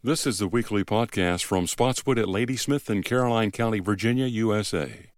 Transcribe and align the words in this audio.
This 0.00 0.28
is 0.28 0.38
the 0.38 0.46
weekly 0.46 0.84
podcast 0.84 1.42
from 1.42 1.66
Spotswood 1.66 2.20
at 2.20 2.28
Ladysmith 2.28 2.88
in 2.88 3.02
Caroline 3.02 3.50
County, 3.50 3.80
Virginia, 3.80 4.26
USA. 4.26 5.10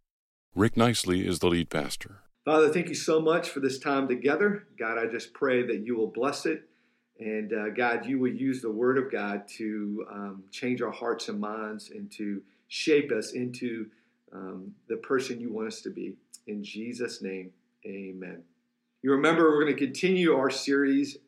Rick 0.55 0.75
Nicely 0.75 1.29
is 1.29 1.41
the 1.41 1.49
lead 1.49 1.69
pastor. 1.69 2.23
Father, 2.47 2.71
thank 2.71 2.89
you 2.89 2.95
so 2.95 3.21
much 3.21 3.51
for 3.51 3.61
this 3.61 3.79
time 3.79 4.09
together. 4.09 4.69
God, 4.79 4.97
I 4.97 5.05
just 5.05 5.35
pray 5.35 5.67
that 5.67 5.85
you 5.85 5.99
will 5.99 6.07
bless 6.07 6.47
it. 6.47 6.63
And 7.19 7.53
uh, 7.53 7.69
God, 7.77 8.07
you 8.07 8.19
will 8.19 8.33
use 8.33 8.63
the 8.63 8.71
Word 8.71 8.97
of 8.97 9.13
God 9.13 9.47
to 9.59 10.07
um, 10.11 10.45
change 10.51 10.81
our 10.81 10.91
hearts 10.91 11.29
and 11.29 11.39
minds 11.39 11.91
and 11.91 12.11
to 12.13 12.41
shape 12.69 13.13
us 13.13 13.33
into 13.33 13.85
um, 14.33 14.75
the 14.89 14.97
person 14.97 15.43
you 15.43 15.53
want 15.53 15.69
us 15.69 15.83
to 15.83 15.91
be. 15.91 16.15
In 16.47 16.65
Jesus' 16.65 17.21
name, 17.21 17.51
amen. 17.85 18.45
You 19.03 19.11
remember, 19.11 19.51
we're 19.51 19.63
going 19.63 19.77
to 19.77 19.85
continue 19.85 20.35
our 20.35 20.49
series, 20.49 21.19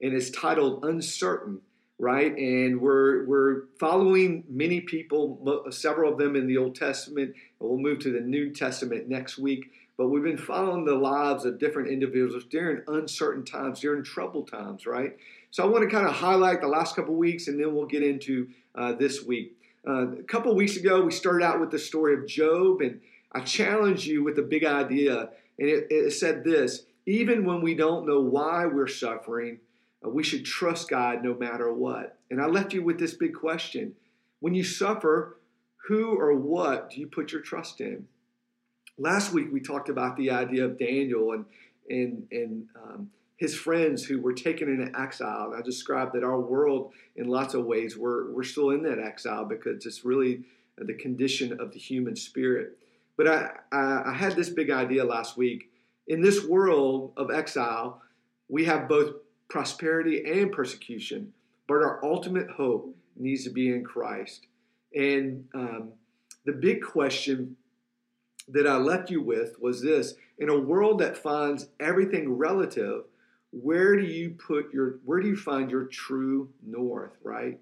and 0.00 0.14
it's 0.14 0.30
titled 0.30 0.86
Uncertain 0.86 1.60
right? 1.98 2.36
And 2.36 2.80
we're 2.80 3.24
we're 3.24 3.62
following 3.78 4.44
many 4.48 4.80
people, 4.80 5.64
several 5.70 6.12
of 6.12 6.18
them 6.18 6.36
in 6.36 6.46
the 6.46 6.56
Old 6.56 6.74
Testament, 6.74 7.34
we'll 7.58 7.78
move 7.78 8.00
to 8.00 8.12
the 8.12 8.20
New 8.20 8.50
Testament 8.50 9.08
next 9.08 9.38
week. 9.38 9.70
But 9.96 10.08
we've 10.08 10.24
been 10.24 10.36
following 10.36 10.84
the 10.84 10.96
lives 10.96 11.44
of 11.44 11.60
different 11.60 11.88
individuals 11.88 12.44
during 12.50 12.82
uncertain 12.88 13.44
times, 13.44 13.78
during 13.80 14.02
troubled 14.02 14.50
times, 14.50 14.86
right? 14.86 15.16
So 15.52 15.62
I 15.62 15.66
want 15.66 15.88
to 15.88 15.94
kind 15.94 16.06
of 16.06 16.14
highlight 16.14 16.60
the 16.60 16.66
last 16.66 16.96
couple 16.96 17.14
weeks, 17.14 17.46
and 17.46 17.60
then 17.60 17.74
we'll 17.74 17.86
get 17.86 18.02
into 18.02 18.48
uh, 18.74 18.94
this 18.94 19.24
week. 19.24 19.56
Uh, 19.86 20.08
a 20.18 20.22
couple 20.24 20.52
weeks 20.56 20.76
ago, 20.76 21.02
we 21.02 21.12
started 21.12 21.44
out 21.44 21.60
with 21.60 21.70
the 21.70 21.78
story 21.78 22.14
of 22.14 22.26
Job, 22.26 22.80
and 22.80 23.00
I 23.30 23.40
challenged 23.40 24.04
you 24.04 24.24
with 24.24 24.36
a 24.38 24.42
big 24.42 24.64
idea, 24.64 25.28
and 25.60 25.68
it, 25.68 25.86
it 25.90 26.12
said 26.12 26.42
this: 26.42 26.86
even 27.06 27.44
when 27.44 27.60
we 27.60 27.74
don't 27.76 28.04
know 28.04 28.20
why 28.20 28.66
we're 28.66 28.88
suffering, 28.88 29.60
we 30.10 30.22
should 30.22 30.44
trust 30.44 30.88
God 30.88 31.24
no 31.24 31.34
matter 31.34 31.72
what. 31.72 32.18
And 32.30 32.40
I 32.40 32.46
left 32.46 32.72
you 32.72 32.82
with 32.82 32.98
this 32.98 33.14
big 33.14 33.34
question 33.34 33.94
When 34.40 34.54
you 34.54 34.64
suffer, 34.64 35.38
who 35.88 36.18
or 36.18 36.34
what 36.34 36.90
do 36.90 37.00
you 37.00 37.06
put 37.06 37.32
your 37.32 37.40
trust 37.40 37.80
in? 37.80 38.06
Last 38.98 39.32
week 39.32 39.48
we 39.52 39.60
talked 39.60 39.88
about 39.88 40.16
the 40.16 40.30
idea 40.30 40.64
of 40.64 40.78
Daniel 40.78 41.32
and 41.32 41.44
and 41.88 42.26
and 42.30 42.68
um, 42.82 43.10
his 43.36 43.54
friends 43.54 44.04
who 44.04 44.20
were 44.20 44.32
taken 44.32 44.68
into 44.68 44.98
exile. 44.98 45.54
I 45.56 45.60
described 45.60 46.14
that 46.14 46.22
our 46.22 46.40
world, 46.40 46.92
in 47.16 47.26
lots 47.26 47.54
of 47.54 47.64
ways, 47.64 47.96
we're 47.96 48.30
we're 48.30 48.44
still 48.44 48.70
in 48.70 48.82
that 48.84 48.98
exile 48.98 49.44
because 49.44 49.86
it's 49.86 50.04
really 50.04 50.44
the 50.78 50.94
condition 50.94 51.60
of 51.60 51.72
the 51.72 51.78
human 51.78 52.16
spirit. 52.16 52.78
But 53.16 53.28
I, 53.28 53.50
I, 53.70 54.02
I 54.06 54.12
had 54.12 54.34
this 54.34 54.48
big 54.48 54.70
idea 54.70 55.04
last 55.04 55.36
week. 55.36 55.70
In 56.06 56.20
this 56.20 56.44
world 56.44 57.12
of 57.16 57.30
exile, 57.30 58.02
we 58.48 58.64
have 58.64 58.88
both 58.88 59.14
prosperity 59.48 60.24
and 60.24 60.52
persecution, 60.52 61.32
but 61.66 61.74
our 61.74 62.04
ultimate 62.04 62.50
hope 62.50 62.94
needs 63.16 63.44
to 63.44 63.50
be 63.50 63.68
in 63.68 63.84
Christ. 63.84 64.46
And 64.94 65.46
um, 65.54 65.92
the 66.44 66.52
big 66.52 66.82
question 66.82 67.56
that 68.48 68.66
I 68.66 68.76
left 68.76 69.10
you 69.10 69.22
with 69.22 69.56
was 69.60 69.82
this 69.82 70.14
in 70.38 70.48
a 70.48 70.58
world 70.58 70.98
that 71.00 71.16
finds 71.16 71.68
everything 71.80 72.32
relative, 72.32 73.04
where 73.52 73.96
do 73.96 74.04
you 74.04 74.30
put 74.30 74.72
your 74.72 74.98
where 75.04 75.20
do 75.20 75.28
you 75.28 75.36
find 75.36 75.70
your 75.70 75.84
true 75.84 76.50
north, 76.66 77.12
right? 77.22 77.58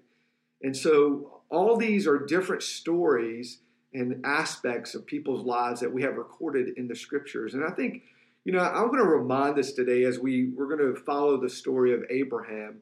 And 0.61 0.75
so 0.75 1.41
all 1.49 1.77
these 1.77 2.07
are 2.07 2.25
different 2.25 2.63
stories 2.63 3.59
and 3.93 4.25
aspects 4.25 4.95
of 4.95 5.05
people's 5.05 5.45
lives 5.45 5.79
that 5.81 5.93
we 5.93 6.01
have 6.01 6.15
recorded 6.15 6.77
in 6.77 6.87
the 6.87 6.95
scriptures. 6.95 7.53
And 7.53 7.63
I 7.63 7.69
think 7.69 8.03
you 8.45 8.51
know, 8.51 8.59
I'm 8.59 8.87
going 8.87 9.03
to 9.03 9.09
remind 9.09 9.57
us 9.57 9.71
today 9.71 10.03
as 10.03 10.19
we, 10.19 10.49
we're 10.49 10.67
going 10.75 10.93
to 10.93 10.99
follow 10.99 11.39
the 11.39 11.49
story 11.49 11.93
of 11.93 12.03
Abraham. 12.09 12.81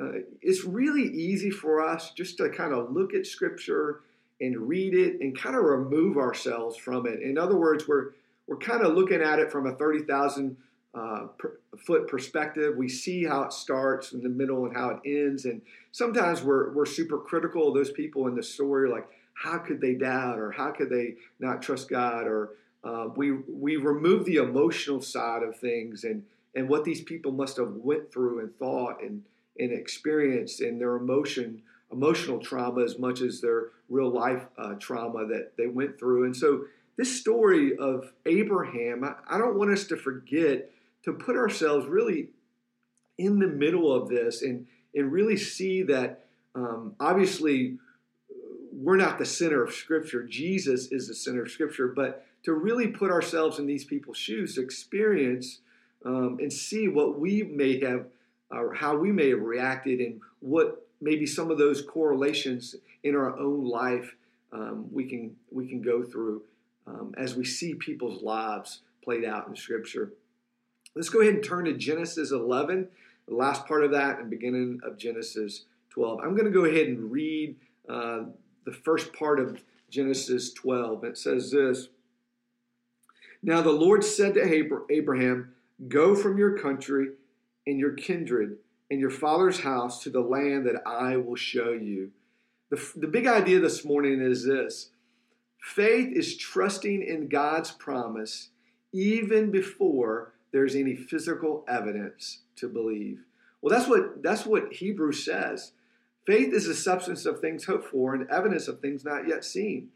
Uh, 0.00 0.20
it's 0.40 0.64
really 0.64 1.02
easy 1.02 1.50
for 1.50 1.86
us 1.86 2.12
just 2.12 2.38
to 2.38 2.48
kind 2.48 2.72
of 2.72 2.92
look 2.92 3.12
at 3.12 3.26
Scripture 3.26 4.00
and 4.40 4.56
read 4.56 4.94
it 4.94 5.20
and 5.20 5.38
kind 5.38 5.54
of 5.54 5.64
remove 5.64 6.16
ourselves 6.16 6.76
from 6.76 7.06
it. 7.06 7.20
In 7.20 7.36
other 7.36 7.56
words, 7.56 7.86
we're, 7.86 8.12
we're 8.46 8.56
kind 8.56 8.82
of 8.82 8.94
looking 8.94 9.20
at 9.20 9.38
it 9.38 9.52
from 9.52 9.66
a 9.66 9.74
30,000 9.74 10.56
uh, 10.94 11.26
per, 11.38 11.58
foot 11.78 12.08
perspective. 12.08 12.76
We 12.76 12.88
see 12.88 13.24
how 13.24 13.42
it 13.42 13.52
starts 13.52 14.12
in 14.12 14.22
the 14.22 14.28
middle 14.30 14.64
and 14.64 14.74
how 14.74 14.90
it 14.90 15.00
ends. 15.04 15.44
And 15.44 15.60
sometimes 15.90 16.42
we're, 16.42 16.72
we're 16.72 16.86
super 16.86 17.18
critical 17.18 17.68
of 17.68 17.74
those 17.74 17.90
people 17.90 18.28
in 18.28 18.34
the 18.34 18.42
story, 18.42 18.88
like, 18.88 19.06
how 19.34 19.58
could 19.58 19.80
they 19.80 19.94
doubt 19.94 20.38
or 20.38 20.52
how 20.52 20.70
could 20.70 20.90
they 20.90 21.14
not 21.40 21.62
trust 21.62 21.88
God 21.88 22.26
or 22.26 22.50
uh, 22.84 23.08
we 23.14 23.32
we 23.32 23.76
remove 23.76 24.24
the 24.24 24.36
emotional 24.36 25.00
side 25.00 25.42
of 25.42 25.56
things 25.56 26.04
and 26.04 26.24
and 26.54 26.68
what 26.68 26.84
these 26.84 27.00
people 27.00 27.32
must 27.32 27.56
have 27.56 27.72
went 27.76 28.12
through 28.12 28.40
and 28.40 28.56
thought 28.58 29.02
and 29.02 29.22
and 29.58 29.72
experienced 29.72 30.60
and 30.60 30.80
their 30.80 30.96
emotion 30.96 31.62
emotional 31.92 32.38
trauma 32.38 32.82
as 32.82 32.98
much 32.98 33.20
as 33.20 33.40
their 33.40 33.68
real 33.88 34.10
life 34.10 34.46
uh, 34.56 34.74
trauma 34.74 35.26
that 35.26 35.52
they 35.58 35.66
went 35.66 35.98
through. 35.98 36.24
And 36.24 36.34
so 36.34 36.64
this 36.96 37.20
story 37.20 37.76
of 37.76 38.12
abraham 38.26 39.04
I, 39.04 39.14
I 39.28 39.38
don't 39.38 39.58
want 39.58 39.70
us 39.70 39.84
to 39.88 39.96
forget 39.96 40.70
to 41.04 41.12
put 41.12 41.36
ourselves 41.36 41.86
really 41.86 42.30
in 43.18 43.38
the 43.38 43.46
middle 43.46 43.92
of 43.92 44.08
this 44.08 44.42
and 44.42 44.66
and 44.94 45.12
really 45.12 45.36
see 45.36 45.82
that 45.84 46.24
um, 46.54 46.94
obviously 47.00 47.78
we're 48.72 48.96
not 48.96 49.18
the 49.18 49.24
center 49.24 49.62
of 49.62 49.72
scripture. 49.72 50.24
Jesus 50.24 50.90
is 50.90 51.06
the 51.06 51.14
center 51.14 51.42
of 51.42 51.50
scripture 51.50 51.88
but 51.88 52.26
to 52.44 52.52
really 52.52 52.88
put 52.88 53.10
ourselves 53.10 53.58
in 53.58 53.66
these 53.66 53.84
people's 53.84 54.16
shoes, 54.16 54.54
to 54.54 54.62
experience 54.62 55.60
um, 56.04 56.38
and 56.40 56.52
see 56.52 56.88
what 56.88 57.18
we 57.18 57.42
may 57.42 57.78
have, 57.80 58.06
or 58.50 58.74
how 58.74 58.96
we 58.96 59.12
may 59.12 59.30
have 59.30 59.42
reacted, 59.42 60.00
and 60.00 60.20
what 60.40 60.86
maybe 61.00 61.26
some 61.26 61.50
of 61.50 61.58
those 61.58 61.82
correlations 61.82 62.74
in 63.02 63.14
our 63.14 63.38
own 63.38 63.64
life 63.64 64.14
um, 64.52 64.86
we 64.92 65.04
can 65.04 65.34
we 65.50 65.66
can 65.66 65.80
go 65.80 66.02
through 66.02 66.42
um, 66.86 67.14
as 67.16 67.34
we 67.34 67.44
see 67.44 67.74
people's 67.74 68.22
lives 68.22 68.80
played 69.02 69.24
out 69.24 69.48
in 69.48 69.56
Scripture. 69.56 70.12
Let's 70.94 71.08
go 71.08 71.20
ahead 71.20 71.34
and 71.34 71.44
turn 71.44 71.64
to 71.64 71.72
Genesis 71.72 72.32
11, 72.32 72.88
the 73.26 73.34
last 73.34 73.66
part 73.66 73.82
of 73.82 73.92
that, 73.92 74.18
and 74.18 74.28
beginning 74.28 74.80
of 74.84 74.98
Genesis 74.98 75.64
12. 75.90 76.20
I'm 76.20 76.36
going 76.36 76.44
to 76.44 76.50
go 76.50 76.66
ahead 76.66 76.86
and 76.86 77.10
read 77.10 77.56
uh, 77.88 78.24
the 78.64 78.72
first 78.72 79.12
part 79.14 79.40
of 79.40 79.62
Genesis 79.88 80.52
12. 80.52 81.04
It 81.04 81.18
says 81.18 81.50
this. 81.50 81.88
Now 83.42 83.60
the 83.60 83.70
Lord 83.70 84.04
said 84.04 84.34
to 84.34 84.84
Abraham, 84.90 85.54
Go 85.88 86.14
from 86.14 86.38
your 86.38 86.56
country 86.56 87.08
and 87.66 87.78
your 87.78 87.92
kindred 87.92 88.58
and 88.90 89.00
your 89.00 89.10
father's 89.10 89.60
house 89.60 90.02
to 90.02 90.10
the 90.10 90.20
land 90.20 90.66
that 90.66 90.86
I 90.86 91.16
will 91.16 91.36
show 91.36 91.72
you. 91.72 92.10
The, 92.70 92.80
the 92.96 93.08
big 93.08 93.26
idea 93.26 93.58
this 93.58 93.84
morning 93.84 94.20
is 94.20 94.44
this 94.44 94.90
faith 95.60 96.10
is 96.12 96.36
trusting 96.36 97.02
in 97.02 97.28
God's 97.28 97.70
promise 97.70 98.50
even 98.92 99.50
before 99.50 100.32
there's 100.52 100.74
any 100.74 100.94
physical 100.94 101.64
evidence 101.66 102.40
to 102.56 102.68
believe. 102.68 103.24
Well, 103.60 103.76
that's 103.76 103.88
what 103.88 104.22
that's 104.22 104.44
what 104.44 104.74
Hebrews 104.74 105.24
says. 105.24 105.72
Faith 106.26 106.52
is 106.52 106.66
the 106.66 106.74
substance 106.74 107.26
of 107.26 107.40
things 107.40 107.64
hoped 107.64 107.88
for 107.88 108.14
and 108.14 108.28
evidence 108.30 108.68
of 108.68 108.80
things 108.80 109.04
not 109.04 109.26
yet 109.26 109.44
seen. 109.44 109.88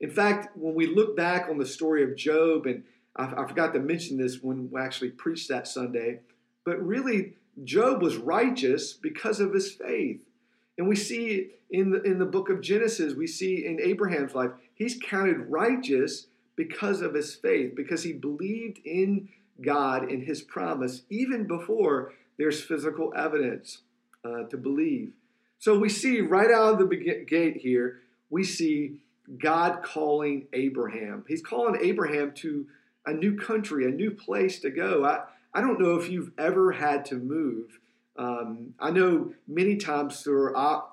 In 0.00 0.10
fact, 0.10 0.56
when 0.56 0.74
we 0.74 0.86
look 0.86 1.16
back 1.16 1.48
on 1.48 1.58
the 1.58 1.66
story 1.66 2.02
of 2.02 2.16
Job, 2.16 2.66
and 2.66 2.84
I, 3.16 3.42
I 3.42 3.46
forgot 3.46 3.72
to 3.74 3.80
mention 3.80 4.16
this 4.16 4.42
when 4.42 4.70
we 4.70 4.80
actually 4.80 5.10
preached 5.10 5.48
that 5.48 5.68
Sunday, 5.68 6.20
but 6.64 6.84
really, 6.84 7.34
Job 7.64 8.02
was 8.02 8.16
righteous 8.16 8.92
because 8.92 9.40
of 9.40 9.52
his 9.52 9.72
faith. 9.72 10.20
And 10.78 10.88
we 10.88 10.96
see 10.96 11.50
in 11.70 11.90
the, 11.90 12.02
in 12.02 12.18
the 12.18 12.24
book 12.26 12.48
of 12.48 12.60
Genesis, 12.60 13.14
we 13.14 13.26
see 13.26 13.66
in 13.66 13.80
Abraham's 13.80 14.34
life, 14.34 14.50
he's 14.74 14.98
counted 15.02 15.50
righteous 15.50 16.26
because 16.56 17.02
of 17.02 17.14
his 17.14 17.34
faith, 17.34 17.74
because 17.76 18.02
he 18.02 18.12
believed 18.12 18.78
in 18.84 19.28
God 19.60 20.10
and 20.10 20.22
his 20.22 20.40
promise, 20.40 21.02
even 21.10 21.46
before 21.46 22.12
there's 22.38 22.62
physical 22.62 23.12
evidence 23.14 23.78
uh, 24.24 24.44
to 24.44 24.56
believe. 24.56 25.12
So 25.58 25.78
we 25.78 25.90
see 25.90 26.20
right 26.20 26.50
out 26.50 26.80
of 26.80 26.88
the 26.88 27.24
gate 27.26 27.58
here, 27.58 28.00
we 28.30 28.44
see 28.44 29.00
God 29.38 29.82
calling 29.82 30.46
Abraham. 30.52 31.24
He's 31.28 31.42
calling 31.42 31.78
Abraham 31.80 32.32
to 32.36 32.66
a 33.06 33.12
new 33.12 33.36
country, 33.36 33.86
a 33.86 33.90
new 33.90 34.10
place 34.10 34.58
to 34.60 34.70
go. 34.70 35.04
I, 35.04 35.20
I 35.54 35.60
don't 35.60 35.80
know 35.80 35.96
if 35.96 36.08
you've 36.10 36.32
ever 36.38 36.72
had 36.72 37.04
to 37.06 37.16
move. 37.16 37.78
Um, 38.16 38.74
I 38.78 38.90
know 38.90 39.32
many 39.46 39.76
times 39.76 40.22
through 40.22 40.54
our, 40.54 40.84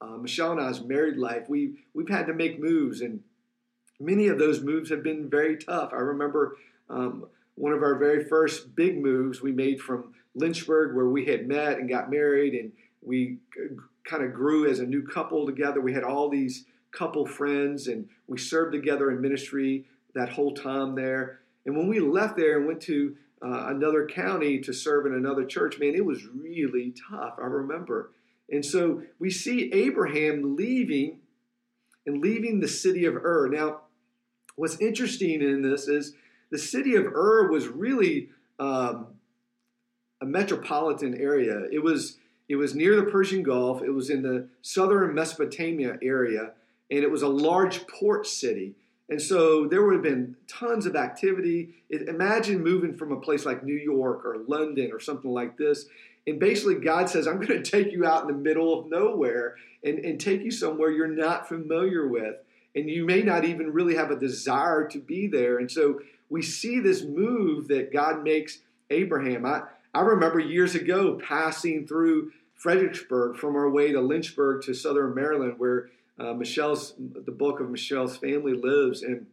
uh, 0.00 0.18
Michelle 0.18 0.52
and 0.52 0.60
I's 0.60 0.82
married 0.82 1.16
life, 1.16 1.48
we, 1.48 1.74
we've 1.94 2.08
had 2.08 2.26
to 2.26 2.34
make 2.34 2.60
moves, 2.60 3.00
and 3.00 3.20
many 3.98 4.28
of 4.28 4.38
those 4.38 4.60
moves 4.60 4.90
have 4.90 5.02
been 5.02 5.30
very 5.30 5.56
tough. 5.56 5.92
I 5.92 5.98
remember 5.98 6.56
um, 6.90 7.26
one 7.54 7.72
of 7.72 7.82
our 7.82 7.96
very 7.96 8.24
first 8.24 8.74
big 8.74 9.00
moves 9.00 9.40
we 9.40 9.52
made 9.52 9.80
from 9.80 10.14
Lynchburg, 10.34 10.94
where 10.94 11.08
we 11.08 11.24
had 11.26 11.46
met 11.48 11.78
and 11.78 11.88
got 11.88 12.10
married, 12.10 12.54
and 12.54 12.72
we 13.00 13.38
kind 14.04 14.22
of 14.22 14.34
grew 14.34 14.68
as 14.68 14.80
a 14.80 14.86
new 14.86 15.02
couple 15.06 15.46
together. 15.46 15.80
We 15.80 15.94
had 15.94 16.04
all 16.04 16.28
these 16.28 16.66
couple 16.96 17.26
friends, 17.26 17.88
and 17.88 18.08
we 18.26 18.38
served 18.38 18.72
together 18.72 19.10
in 19.10 19.20
ministry 19.20 19.86
that 20.14 20.30
whole 20.30 20.54
time 20.54 20.94
there. 20.94 21.40
And 21.66 21.76
when 21.76 21.88
we 21.88 21.98
left 22.00 22.36
there 22.36 22.58
and 22.58 22.66
went 22.66 22.80
to 22.82 23.16
uh, 23.42 23.66
another 23.68 24.06
county 24.06 24.60
to 24.60 24.72
serve 24.72 25.06
in 25.06 25.14
another 25.14 25.44
church, 25.44 25.78
man, 25.78 25.94
it 25.94 26.04
was 26.04 26.26
really 26.26 26.94
tough. 27.10 27.34
I 27.38 27.46
remember. 27.46 28.12
And 28.50 28.64
so 28.64 29.02
we 29.18 29.30
see 29.30 29.72
Abraham 29.72 30.56
leaving 30.56 31.20
and 32.06 32.20
leaving 32.20 32.60
the 32.60 32.68
city 32.68 33.04
of 33.06 33.16
Ur. 33.16 33.48
Now, 33.48 33.80
what's 34.56 34.80
interesting 34.80 35.42
in 35.42 35.62
this 35.62 35.88
is 35.88 36.14
the 36.50 36.58
city 36.58 36.94
of 36.94 37.06
Ur 37.06 37.50
was 37.50 37.66
really 37.68 38.28
um, 38.58 39.06
a 40.20 40.26
metropolitan 40.26 41.14
area. 41.14 41.62
It 41.72 41.82
was 41.82 42.18
it 42.46 42.56
was 42.56 42.74
near 42.74 42.96
the 42.96 43.10
Persian 43.10 43.42
Gulf. 43.42 43.82
It 43.82 43.90
was 43.90 44.10
in 44.10 44.22
the 44.22 44.48
southern 44.60 45.14
Mesopotamia 45.14 45.98
area, 46.02 46.52
and 46.90 47.00
it 47.00 47.10
was 47.10 47.22
a 47.22 47.28
large 47.28 47.86
port 47.86 48.26
city. 48.26 48.74
And 49.08 49.20
so 49.20 49.66
there 49.66 49.84
would 49.84 49.94
have 49.94 50.02
been 50.02 50.36
tons 50.46 50.86
of 50.86 50.96
activity. 50.96 51.74
It, 51.90 52.08
imagine 52.08 52.62
moving 52.62 52.94
from 52.94 53.12
a 53.12 53.20
place 53.20 53.44
like 53.44 53.62
New 53.62 53.74
York 53.74 54.24
or 54.24 54.38
London 54.46 54.90
or 54.92 55.00
something 55.00 55.30
like 55.30 55.58
this. 55.58 55.86
And 56.26 56.40
basically, 56.40 56.76
God 56.76 57.10
says, 57.10 57.26
I'm 57.26 57.36
going 57.36 57.48
to 57.62 57.62
take 57.62 57.92
you 57.92 58.06
out 58.06 58.22
in 58.22 58.28
the 58.28 58.42
middle 58.42 58.78
of 58.78 58.86
nowhere 58.86 59.56
and, 59.82 59.98
and 59.98 60.18
take 60.18 60.42
you 60.42 60.50
somewhere 60.50 60.90
you're 60.90 61.06
not 61.06 61.48
familiar 61.48 62.08
with. 62.08 62.36
And 62.74 62.90
you 62.90 63.04
may 63.04 63.22
not 63.22 63.44
even 63.44 63.72
really 63.72 63.94
have 63.94 64.10
a 64.10 64.18
desire 64.18 64.88
to 64.88 64.98
be 64.98 65.28
there. 65.28 65.58
And 65.58 65.70
so 65.70 66.00
we 66.28 66.42
see 66.42 66.80
this 66.80 67.04
move 67.04 67.68
that 67.68 67.92
God 67.92 68.24
makes 68.24 68.58
Abraham. 68.90 69.46
I, 69.46 69.62
I 69.94 70.00
remember 70.00 70.40
years 70.40 70.74
ago 70.74 71.20
passing 71.24 71.86
through 71.86 72.32
Fredericksburg 72.54 73.36
from 73.36 73.54
our 73.54 73.70
way 73.70 73.92
to 73.92 74.00
Lynchburg 74.00 74.62
to 74.62 74.74
southern 74.74 75.14
Maryland, 75.14 75.54
where 75.58 75.90
uh, 76.18 76.32
Michelle's 76.32 76.94
the 76.98 77.32
bulk 77.32 77.60
of 77.60 77.70
Michelle's 77.70 78.16
family 78.16 78.54
lives, 78.54 79.02
and 79.02 79.26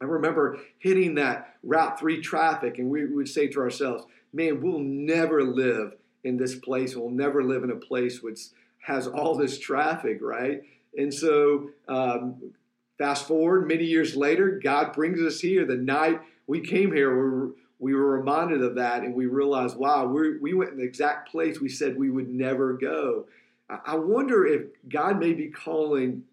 I 0.00 0.04
remember 0.04 0.58
hitting 0.78 1.14
that 1.16 1.56
Route 1.62 1.98
Three 1.98 2.20
traffic, 2.20 2.78
and 2.78 2.90
we 2.90 3.04
would 3.06 3.28
say 3.28 3.48
to 3.48 3.60
ourselves, 3.60 4.04
"Man, 4.32 4.60
we'll 4.60 4.78
never 4.78 5.42
live 5.42 5.94
in 6.22 6.36
this 6.36 6.54
place. 6.54 6.96
We'll 6.96 7.10
never 7.10 7.42
live 7.42 7.64
in 7.64 7.70
a 7.70 7.76
place 7.76 8.22
which 8.22 8.40
has 8.78 9.06
all 9.06 9.34
this 9.36 9.58
traffic, 9.58 10.18
right?" 10.20 10.62
And 10.96 11.12
so, 11.12 11.70
um, 11.88 12.52
fast 12.98 13.26
forward 13.26 13.66
many 13.66 13.84
years 13.84 14.14
later, 14.14 14.60
God 14.62 14.92
brings 14.92 15.20
us 15.20 15.40
here. 15.40 15.64
The 15.64 15.76
night 15.76 16.20
we 16.46 16.60
came 16.60 16.92
here, 16.92 17.10
we 17.14 17.30
were, 17.30 17.50
we 17.80 17.94
were 17.94 18.16
reminded 18.18 18.62
of 18.62 18.76
that, 18.76 19.02
and 19.02 19.14
we 19.14 19.26
realized, 19.26 19.76
wow, 19.76 20.06
we 20.06 20.38
we 20.38 20.54
went 20.54 20.70
in 20.70 20.78
the 20.78 20.84
exact 20.84 21.30
place 21.30 21.60
we 21.60 21.68
said 21.68 21.96
we 21.96 22.10
would 22.10 22.28
never 22.28 22.74
go. 22.74 23.26
I 23.68 23.96
wonder 23.96 24.46
if 24.46 24.62
God 24.88 25.18
may 25.18 25.32
be 25.32 25.48
calling 25.48 26.24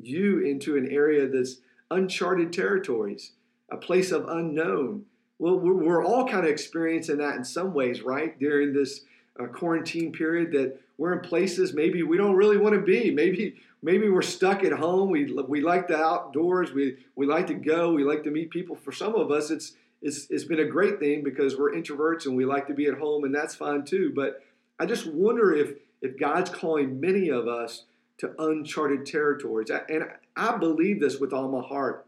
you 0.00 0.40
into 0.40 0.76
an 0.76 0.88
area 0.90 1.28
that's 1.28 1.56
uncharted 1.90 2.52
territories, 2.52 3.32
a 3.70 3.76
place 3.76 4.12
of 4.12 4.28
unknown. 4.28 5.04
Well, 5.38 5.58
we're, 5.58 6.04
all 6.04 6.26
kind 6.26 6.44
of 6.44 6.50
experiencing 6.50 7.18
that 7.18 7.36
in 7.36 7.44
some 7.44 7.74
ways, 7.74 8.02
right? 8.02 8.38
During 8.38 8.72
this 8.72 9.02
uh, 9.38 9.46
quarantine 9.46 10.12
period, 10.12 10.52
that 10.52 10.78
we're 10.98 11.14
in 11.14 11.20
places 11.20 11.72
maybe 11.72 12.02
we 12.02 12.18
don't 12.18 12.36
really 12.36 12.58
want 12.58 12.74
to 12.74 12.80
be. 12.80 13.10
Maybe 13.10 13.56
maybe 13.82 14.10
we're 14.10 14.20
stuck 14.20 14.62
at 14.64 14.72
home. 14.72 15.10
We 15.10 15.32
we 15.32 15.62
like 15.62 15.88
the 15.88 15.96
outdoors. 15.96 16.72
We 16.72 16.98
we 17.16 17.26
like 17.26 17.46
to 17.46 17.54
go. 17.54 17.92
We 17.92 18.04
like 18.04 18.22
to 18.24 18.30
meet 18.30 18.50
people. 18.50 18.76
For 18.76 18.92
some 18.92 19.14
of 19.14 19.30
us, 19.30 19.50
it's 19.50 19.72
it's 20.02 20.26
it's 20.28 20.44
been 20.44 20.60
a 20.60 20.66
great 20.66 21.00
thing 21.00 21.24
because 21.24 21.56
we're 21.56 21.72
introverts 21.72 22.26
and 22.26 22.36
we 22.36 22.44
like 22.44 22.66
to 22.66 22.74
be 22.74 22.86
at 22.86 22.98
home, 22.98 23.24
and 23.24 23.34
that's 23.34 23.54
fine 23.54 23.84
too. 23.84 24.12
But 24.14 24.42
I 24.78 24.84
just 24.84 25.06
wonder 25.06 25.54
if 25.54 25.72
if 26.02 26.18
God's 26.18 26.50
calling 26.50 27.00
many 27.00 27.28
of 27.28 27.48
us 27.48 27.84
to 28.18 28.34
uncharted 28.38 29.06
territories. 29.06 29.70
And 29.88 30.04
I 30.36 30.56
believe 30.56 31.00
this 31.00 31.18
with 31.18 31.32
all 31.32 31.48
my 31.48 31.66
heart 31.66 32.06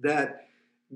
that 0.00 0.48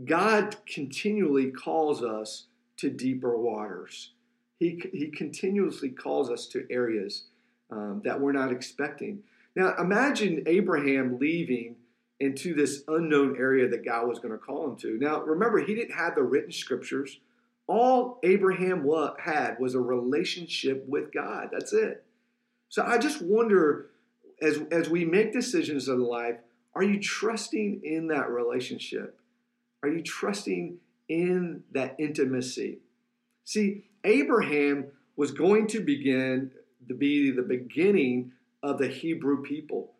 God 0.04 0.56
continually 0.66 1.50
calls 1.50 2.02
us 2.02 2.46
to 2.78 2.90
deeper 2.90 3.36
waters. 3.36 4.12
He, 4.58 4.82
he 4.92 5.08
continuously 5.08 5.90
calls 5.90 6.30
us 6.30 6.46
to 6.48 6.66
areas 6.70 7.24
um, 7.70 8.02
that 8.04 8.20
we're 8.20 8.32
not 8.32 8.52
expecting. 8.52 9.20
Now, 9.54 9.74
imagine 9.78 10.42
Abraham 10.46 11.18
leaving 11.18 11.76
into 12.20 12.54
this 12.54 12.82
unknown 12.88 13.36
area 13.38 13.68
that 13.68 13.84
God 13.84 14.08
was 14.08 14.18
going 14.18 14.32
to 14.32 14.38
call 14.38 14.68
him 14.68 14.76
to. 14.76 14.98
Now, 14.98 15.22
remember, 15.22 15.58
he 15.58 15.74
didn't 15.74 15.94
have 15.94 16.14
the 16.14 16.22
written 16.22 16.52
scriptures. 16.52 17.18
All 17.68 18.18
Abraham 18.22 18.88
had 19.20 19.58
was 19.60 19.74
a 19.74 19.80
relationship 19.80 20.84
with 20.88 21.12
God. 21.12 21.50
That's 21.52 21.72
it. 21.72 22.04
So 22.70 22.82
I 22.82 22.98
just 22.98 23.22
wonder 23.22 23.90
as, 24.40 24.60
as 24.70 24.88
we 24.88 25.04
make 25.04 25.32
decisions 25.32 25.88
in 25.88 26.00
life, 26.00 26.36
are 26.74 26.82
you 26.82 26.98
trusting 27.00 27.82
in 27.84 28.08
that 28.08 28.30
relationship? 28.30 29.18
Are 29.82 29.88
you 29.88 30.02
trusting 30.02 30.78
in 31.08 31.62
that 31.72 31.96
intimacy? 31.98 32.78
See, 33.44 33.84
Abraham 34.04 34.86
was 35.16 35.30
going 35.32 35.66
to 35.68 35.80
begin 35.80 36.52
to 36.88 36.94
be 36.94 37.30
the 37.30 37.42
beginning 37.42 38.32
of 38.62 38.78
the 38.78 38.88
Hebrew 38.88 39.42
people. 39.42 39.92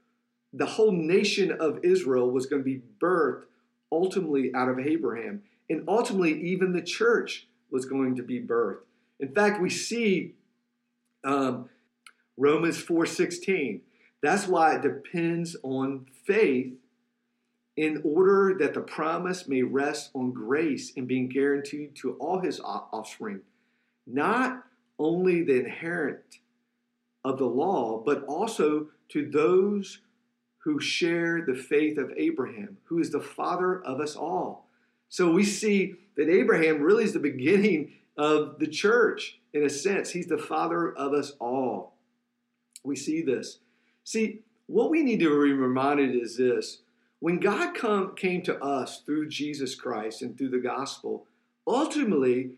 The 0.52 0.66
whole 0.66 0.92
nation 0.92 1.52
of 1.52 1.84
Israel 1.84 2.30
was 2.30 2.46
going 2.46 2.62
to 2.62 2.64
be 2.64 2.82
birthed 3.00 3.44
ultimately 3.90 4.52
out 4.54 4.68
of 4.68 4.78
Abraham. 4.78 5.42
And 5.68 5.84
ultimately, 5.86 6.40
even 6.48 6.72
the 6.72 6.82
church 6.82 7.47
was 7.70 7.84
going 7.84 8.16
to 8.16 8.22
be 8.22 8.40
birthed. 8.40 8.82
In 9.20 9.32
fact, 9.34 9.60
we 9.60 9.70
see 9.70 10.34
um, 11.24 11.68
Romans 12.36 12.82
4:16. 12.82 13.80
That's 14.22 14.46
why 14.46 14.76
it 14.76 14.82
depends 14.82 15.56
on 15.62 16.06
faith 16.26 16.74
in 17.76 18.02
order 18.04 18.56
that 18.58 18.74
the 18.74 18.80
promise 18.80 19.46
may 19.46 19.62
rest 19.62 20.10
on 20.14 20.32
grace 20.32 20.92
and 20.96 21.06
being 21.06 21.28
guaranteed 21.28 21.94
to 21.94 22.14
all 22.14 22.40
his 22.40 22.60
offspring, 22.60 23.40
not 24.06 24.64
only 24.98 25.44
the 25.44 25.60
inherent 25.60 26.40
of 27.24 27.38
the 27.38 27.46
law, 27.46 28.02
but 28.04 28.24
also 28.24 28.88
to 29.10 29.30
those 29.30 30.00
who 30.58 30.80
share 30.80 31.42
the 31.46 31.54
faith 31.54 31.98
of 31.98 32.12
Abraham, 32.16 32.76
who 32.84 32.98
is 32.98 33.10
the 33.10 33.20
father 33.20 33.80
of 33.84 34.00
us 34.00 34.16
all. 34.16 34.67
So 35.08 35.30
we 35.30 35.44
see 35.44 35.94
that 36.16 36.28
Abraham 36.28 36.82
really 36.82 37.04
is 37.04 37.12
the 37.12 37.18
beginning 37.18 37.92
of 38.16 38.58
the 38.58 38.66
church 38.66 39.38
in 39.52 39.64
a 39.64 39.70
sense. 39.70 40.10
He's 40.10 40.26
the 40.26 40.38
father 40.38 40.92
of 40.92 41.12
us 41.12 41.32
all. 41.40 41.94
We 42.84 42.96
see 42.96 43.22
this. 43.22 43.58
See, 44.04 44.40
what 44.66 44.90
we 44.90 45.02
need 45.02 45.20
to 45.20 45.42
be 45.42 45.52
reminded 45.52 46.14
is 46.14 46.36
this 46.36 46.82
when 47.20 47.40
God 47.40 47.74
come, 47.74 48.14
came 48.14 48.42
to 48.42 48.62
us 48.62 49.02
through 49.04 49.28
Jesus 49.28 49.74
Christ 49.74 50.22
and 50.22 50.36
through 50.36 50.50
the 50.50 50.58
gospel, 50.58 51.26
ultimately 51.66 52.52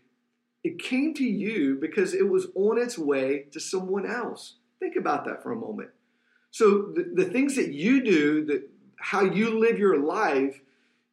it 0.63 0.77
came 0.77 1.13
to 1.15 1.23
you 1.23 1.77
because 1.79 2.13
it 2.13 2.29
was 2.29 2.47
on 2.55 2.77
its 2.77 2.97
way 2.97 3.45
to 3.51 3.59
someone 3.59 4.05
else. 4.05 4.55
Think 4.79 4.95
about 4.95 5.25
that 5.25 5.41
for 5.41 5.51
a 5.51 5.55
moment. 5.55 5.89
So 6.51 6.91
the, 6.93 7.11
the 7.13 7.25
things 7.25 7.55
that 7.55 7.71
you 7.71 8.03
do, 8.03 8.45
that 8.45 8.69
how 8.99 9.23
you 9.23 9.57
live 9.59 9.79
your 9.79 9.99
life, 9.99 10.61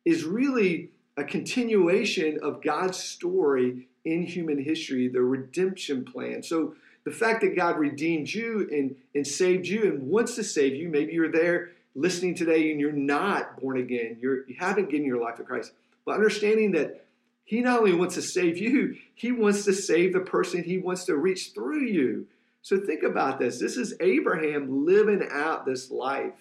is 0.04 0.24
really 0.24 0.90
a 1.18 1.24
continuation 1.24 2.38
of 2.42 2.62
God's 2.62 2.96
story 2.96 3.88
in 4.04 4.22
human 4.22 4.62
history, 4.62 5.08
the 5.08 5.20
redemption 5.20 6.04
plan. 6.04 6.44
So 6.44 6.76
the 7.04 7.10
fact 7.10 7.40
that 7.40 7.56
God 7.56 7.76
redeemed 7.76 8.32
you 8.32 8.68
and, 8.70 8.94
and 9.16 9.26
saved 9.26 9.66
you 9.66 9.82
and 9.82 10.08
wants 10.08 10.36
to 10.36 10.44
save 10.44 10.76
you, 10.76 10.88
maybe 10.88 11.12
you're 11.12 11.32
there 11.32 11.72
listening 11.96 12.36
today 12.36 12.70
and 12.70 12.80
you're 12.80 12.92
not 12.92 13.60
born 13.60 13.78
again, 13.78 14.18
you're, 14.20 14.46
you 14.46 14.54
haven't 14.60 14.90
given 14.90 15.04
your 15.04 15.20
life 15.20 15.34
to 15.36 15.42
Christ, 15.42 15.72
but 16.06 16.14
understanding 16.14 16.70
that 16.72 17.04
He 17.44 17.62
not 17.62 17.80
only 17.80 17.94
wants 17.94 18.14
to 18.14 18.22
save 18.22 18.56
you, 18.56 18.96
He 19.16 19.32
wants 19.32 19.64
to 19.64 19.72
save 19.72 20.12
the 20.12 20.20
person 20.20 20.62
He 20.62 20.78
wants 20.78 21.04
to 21.06 21.16
reach 21.16 21.50
through 21.52 21.84
you. 21.84 22.28
So 22.62 22.78
think 22.78 23.02
about 23.02 23.40
this. 23.40 23.58
This 23.58 23.76
is 23.76 23.94
Abraham 24.00 24.86
living 24.86 25.26
out 25.32 25.66
this 25.66 25.90
life. 25.90 26.34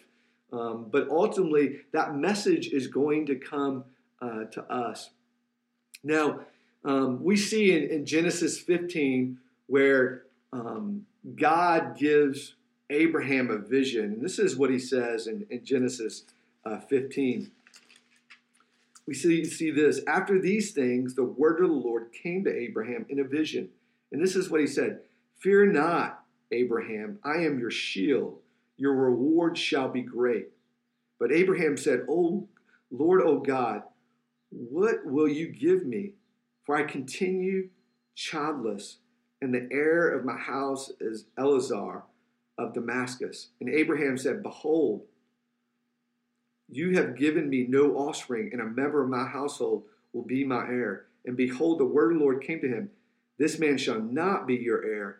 Um, 0.53 0.87
but 0.91 1.09
ultimately, 1.09 1.79
that 1.93 2.15
message 2.15 2.67
is 2.67 2.87
going 2.87 3.25
to 3.25 3.35
come 3.35 3.83
uh, 4.21 4.45
to 4.45 4.63
us. 4.71 5.11
Now, 6.03 6.41
um, 6.83 7.23
we 7.23 7.35
see 7.35 7.75
in, 7.75 7.89
in, 7.89 8.05
Genesis 8.05 8.59
15 8.59 9.37
where 9.67 10.23
um, 10.53 11.05
God 11.35 11.97
gives 11.97 12.55
Abraham 12.89 13.49
a 13.49 13.57
vision. 13.57 14.05
And 14.05 14.21
this 14.21 14.39
is 14.39 14.55
what 14.55 14.69
he 14.69 14.79
says 14.79 15.27
in, 15.27 15.45
in 15.49 15.65
Genesis 15.65 16.23
uh, 16.65 16.79
15. 16.79 17.51
We 19.05 19.13
see, 19.13 19.45
see 19.45 19.71
this. 19.71 20.01
After 20.07 20.39
these 20.39 20.71
things, 20.71 21.15
the 21.15 21.23
word 21.23 21.61
of 21.61 21.69
the 21.69 21.75
Lord 21.75 22.11
came 22.11 22.43
to 22.43 22.55
Abraham 22.55 23.05
in 23.09 23.19
a 23.19 23.23
vision. 23.23 23.69
And 24.11 24.21
this 24.21 24.35
is 24.35 24.49
what 24.49 24.61
he 24.61 24.67
said 24.67 25.01
Fear 25.39 25.67
not, 25.73 26.23
Abraham, 26.51 27.19
I 27.23 27.43
am 27.43 27.59
your 27.59 27.71
shield. 27.71 28.39
Your 28.77 28.93
reward 28.93 29.57
shall 29.57 29.89
be 29.89 30.01
great. 30.01 30.49
But 31.19 31.31
Abraham 31.31 31.77
said, 31.77 32.01
O 32.07 32.47
Lord, 32.91 33.21
O 33.21 33.39
God, 33.39 33.83
what 34.49 35.05
will 35.05 35.27
you 35.27 35.47
give 35.47 35.85
me? 35.85 36.13
For 36.65 36.75
I 36.75 36.83
continue 36.83 37.69
childless 38.15 38.97
and 39.41 39.53
the 39.53 39.67
heir 39.71 40.09
of 40.09 40.25
my 40.25 40.37
house 40.37 40.91
is 40.99 41.25
Eliezer 41.37 42.03
of 42.57 42.73
Damascus. 42.73 43.49
And 43.59 43.69
Abraham 43.69 44.17
said, 44.17 44.41
Behold, 44.41 45.03
you 46.69 46.95
have 46.95 47.17
given 47.17 47.49
me 47.49 47.65
no 47.67 47.95
offspring, 47.95 48.49
and 48.51 48.61
a 48.61 48.65
member 48.65 49.03
of 49.03 49.09
my 49.09 49.25
household 49.25 49.83
will 50.11 50.23
be 50.23 50.43
my 50.43 50.67
heir. 50.67 51.05
And 51.25 51.37
behold, 51.37 51.79
the 51.79 51.85
word 51.85 52.13
of 52.13 52.17
the 52.17 52.23
Lord 52.23 52.43
came 52.43 52.59
to 52.61 52.67
him 52.67 52.89
This 53.37 53.59
man 53.59 53.77
shall 53.77 54.01
not 54.01 54.47
be 54.47 54.55
your 54.55 54.83
heir, 54.83 55.19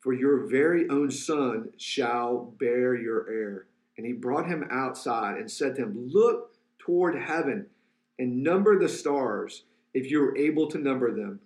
for 0.00 0.12
your 0.12 0.46
very 0.46 0.88
own 0.88 1.10
son 1.10 1.70
shall 1.78 2.52
bear 2.58 2.94
your 2.94 3.30
heir. 3.30 3.66
And 3.96 4.06
he 4.06 4.12
brought 4.12 4.46
him 4.46 4.66
outside 4.70 5.38
and 5.38 5.50
said 5.50 5.76
to 5.76 5.82
him, 5.82 6.10
Look 6.12 6.52
toward 6.78 7.16
heaven 7.16 7.66
and 8.18 8.42
number 8.42 8.78
the 8.78 8.88
stars, 8.88 9.64
if 9.94 10.10
you 10.10 10.22
are 10.22 10.36
able 10.36 10.68
to 10.68 10.78
number 10.78 11.14
them. 11.14 11.40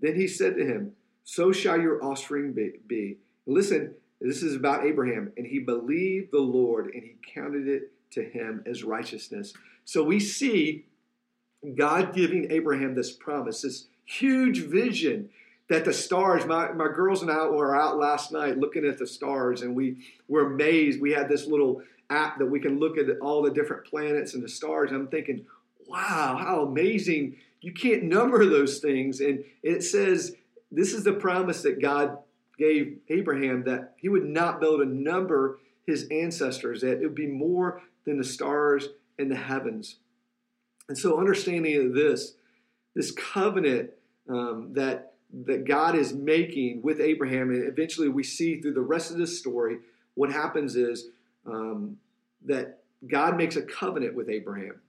Then 0.00 0.16
he 0.16 0.26
said 0.26 0.56
to 0.56 0.64
him, 0.64 0.92
So 1.22 1.52
shall 1.52 1.80
your 1.80 2.02
offspring 2.04 2.52
be. 2.52 3.18
Listen, 3.46 3.94
this 4.20 4.42
is 4.42 4.54
about 4.54 4.84
Abraham. 4.84 5.32
And 5.36 5.46
he 5.46 5.58
believed 5.58 6.32
the 6.32 6.40
Lord, 6.40 6.90
and 6.94 7.02
he 7.02 7.16
counted 7.34 7.68
it 7.68 7.92
to 8.12 8.22
him 8.22 8.62
as 8.66 8.84
righteousness. 8.84 9.52
So 9.84 10.02
we 10.02 10.20
see 10.20 10.86
God 11.76 12.14
giving 12.14 12.50
Abraham 12.50 12.94
this 12.94 13.12
promise, 13.12 13.62
this 13.62 13.86
huge 14.04 14.60
vision 14.60 15.30
that 15.68 15.84
the 15.84 15.92
stars, 15.92 16.44
my, 16.44 16.72
my 16.72 16.88
girls 16.88 17.22
and 17.22 17.30
I 17.30 17.46
were 17.46 17.74
out 17.74 17.98
last 17.98 18.32
night 18.32 18.58
looking 18.58 18.84
at 18.84 18.98
the 18.98 19.06
stars 19.06 19.62
and 19.62 19.74
we 19.74 20.06
were 20.28 20.52
amazed. 20.52 21.00
We 21.00 21.12
had 21.12 21.28
this 21.28 21.46
little 21.46 21.82
app 22.10 22.38
that 22.38 22.46
we 22.46 22.60
can 22.60 22.78
look 22.78 22.98
at 22.98 23.06
all 23.20 23.42
the 23.42 23.50
different 23.50 23.86
planets 23.86 24.34
and 24.34 24.42
the 24.42 24.48
stars. 24.48 24.92
I'm 24.92 25.08
thinking, 25.08 25.46
wow, 25.88 26.36
how 26.40 26.62
amazing. 26.62 27.36
You 27.60 27.72
can't 27.72 28.04
number 28.04 28.44
those 28.44 28.78
things. 28.78 29.20
And 29.20 29.44
it 29.62 29.82
says, 29.82 30.36
this 30.70 30.92
is 30.92 31.04
the 31.04 31.12
promise 31.12 31.62
that 31.62 31.80
God 31.80 32.18
gave 32.58 32.98
Abraham 33.08 33.64
that 33.64 33.94
he 33.96 34.08
would 34.08 34.24
not 34.24 34.60
be 34.60 34.66
able 34.66 34.78
to 34.78 34.86
number 34.86 35.58
his 35.86 36.06
ancestors, 36.10 36.80
that 36.80 37.00
it 37.00 37.02
would 37.02 37.14
be 37.14 37.26
more 37.26 37.82
than 38.04 38.18
the 38.18 38.24
stars 38.24 38.88
in 39.18 39.28
the 39.28 39.36
heavens. 39.36 39.96
And 40.88 40.98
so, 40.98 41.18
understanding 41.18 41.86
of 41.86 41.94
this, 41.94 42.34
this 42.94 43.10
covenant 43.10 43.90
um, 44.28 44.72
that 44.74 45.14
that 45.46 45.66
God 45.66 45.96
is 45.96 46.12
making 46.12 46.82
with 46.82 47.00
Abraham, 47.00 47.50
and 47.50 47.66
eventually 47.66 48.08
we 48.08 48.22
see 48.22 48.60
through 48.60 48.74
the 48.74 48.80
rest 48.80 49.10
of 49.10 49.18
this 49.18 49.36
story, 49.38 49.78
what 50.14 50.30
happens 50.30 50.76
is 50.76 51.08
um, 51.44 51.96
that 52.44 52.82
God 53.08 53.36
makes 53.36 53.56
a 53.56 53.62
covenant 53.62 54.14
with 54.14 54.28
Abraham. 54.28 54.80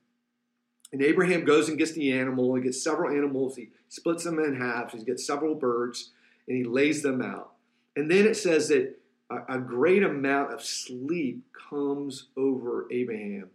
And 0.95 1.03
Abraham 1.03 1.43
goes 1.43 1.67
and 1.67 1.77
gets 1.77 1.91
the 1.91 2.13
animal. 2.13 2.55
He 2.55 2.61
gets 2.61 2.81
several 2.81 3.11
animals. 3.13 3.57
He 3.57 3.67
splits 3.89 4.23
them 4.23 4.39
in 4.39 4.55
half. 4.55 4.93
He 4.93 5.03
gets 5.03 5.27
several 5.27 5.53
birds, 5.53 6.11
and 6.47 6.55
he 6.55 6.63
lays 6.63 7.01
them 7.03 7.21
out. 7.21 7.51
And 7.97 8.09
then 8.09 8.25
it 8.25 8.37
says 8.37 8.69
that 8.69 8.97
a, 9.29 9.55
a 9.55 9.59
great 9.59 10.03
amount 10.03 10.53
of 10.53 10.63
sleep 10.63 11.43
comes 11.69 12.27
over 12.37 12.87
Abraham, 12.91 13.49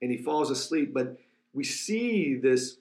and 0.00 0.10
he 0.10 0.16
falls 0.16 0.50
asleep. 0.50 0.92
But 0.92 1.20
we 1.54 1.62
see 1.62 2.34
this 2.34 2.78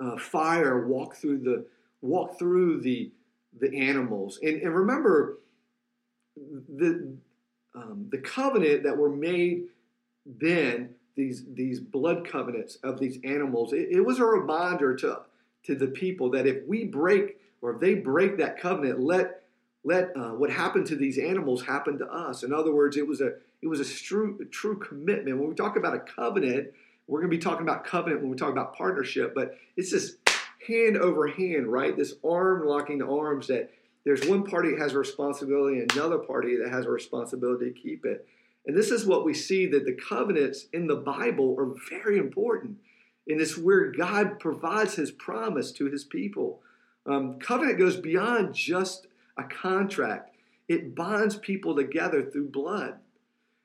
uh, 0.00 0.16
fire 0.16 0.86
walk 0.86 1.16
through 1.16 1.40
the 1.40 1.66
walk 2.00 2.38
through 2.38 2.82
the 2.82 3.10
the 3.58 3.76
animals. 3.76 4.38
And, 4.40 4.62
and 4.62 4.72
remember, 4.72 5.40
the 6.36 7.12
um, 7.74 8.06
the 8.12 8.18
covenant 8.18 8.84
that 8.84 8.96
were 8.96 9.10
made 9.10 9.64
then 10.24 10.94
these 11.18 11.44
these 11.52 11.80
blood 11.80 12.26
covenants 12.26 12.76
of 12.76 12.98
these 12.98 13.18
animals. 13.24 13.72
It, 13.72 13.88
it 13.90 14.00
was 14.00 14.20
a 14.20 14.24
reminder 14.24 14.94
to 14.96 15.20
to 15.64 15.74
the 15.74 15.88
people 15.88 16.30
that 16.30 16.46
if 16.46 16.64
we 16.66 16.84
break 16.84 17.38
or 17.60 17.74
if 17.74 17.80
they 17.80 17.94
break 17.94 18.38
that 18.38 18.58
covenant, 18.58 19.00
let 19.00 19.42
let 19.84 20.16
uh, 20.16 20.30
what 20.30 20.50
happened 20.50 20.86
to 20.86 20.96
these 20.96 21.18
animals 21.18 21.62
happen 21.62 21.98
to 21.98 22.06
us. 22.06 22.44
In 22.44 22.52
other 22.52 22.72
words, 22.72 22.96
it 22.96 23.06
was 23.06 23.20
a 23.20 23.32
it 23.60 23.66
was 23.66 23.80
a 23.80 23.84
true 23.84 24.46
true 24.50 24.78
commitment. 24.78 25.38
When 25.38 25.48
we 25.48 25.54
talk 25.54 25.76
about 25.76 25.94
a 25.94 25.98
covenant, 25.98 26.68
we're 27.08 27.20
going 27.20 27.30
to 27.30 27.36
be 27.36 27.42
talking 27.42 27.62
about 27.62 27.84
covenant 27.84 28.22
when 28.22 28.30
we 28.30 28.36
talk 28.36 28.52
about 28.52 28.76
partnership, 28.76 29.34
but 29.34 29.58
it's 29.76 29.90
this 29.90 30.16
hand 30.66 30.96
over 30.96 31.26
hand, 31.26 31.66
right? 31.66 31.96
This 31.96 32.14
arm 32.24 32.64
locking 32.64 32.98
the 32.98 33.08
arms 33.08 33.48
that 33.48 33.70
there's 34.04 34.24
one 34.26 34.44
party 34.44 34.70
that 34.70 34.78
has 34.78 34.94
a 34.94 34.98
responsibility 34.98 35.80
and 35.80 35.92
another 35.92 36.18
party 36.18 36.56
that 36.56 36.70
has 36.70 36.86
a 36.86 36.90
responsibility 36.90 37.72
to 37.72 37.78
keep 37.78 38.06
it. 38.06 38.26
And 38.68 38.76
this 38.76 38.90
is 38.90 39.06
what 39.06 39.24
we 39.24 39.32
see 39.32 39.66
that 39.66 39.86
the 39.86 39.94
covenants 39.94 40.66
in 40.74 40.86
the 40.86 40.96
Bible 40.96 41.56
are 41.58 41.74
very 41.90 42.18
important. 42.18 42.76
And 43.26 43.40
it's 43.40 43.56
where 43.58 43.90
God 43.90 44.38
provides 44.38 44.94
his 44.94 45.10
promise 45.10 45.72
to 45.72 45.86
his 45.86 46.04
people. 46.04 46.60
Um, 47.06 47.38
covenant 47.40 47.78
goes 47.78 47.96
beyond 47.96 48.54
just 48.54 49.06
a 49.38 49.44
contract, 49.44 50.36
it 50.68 50.94
bonds 50.94 51.36
people 51.36 51.74
together 51.74 52.22
through 52.22 52.50
blood. 52.50 52.98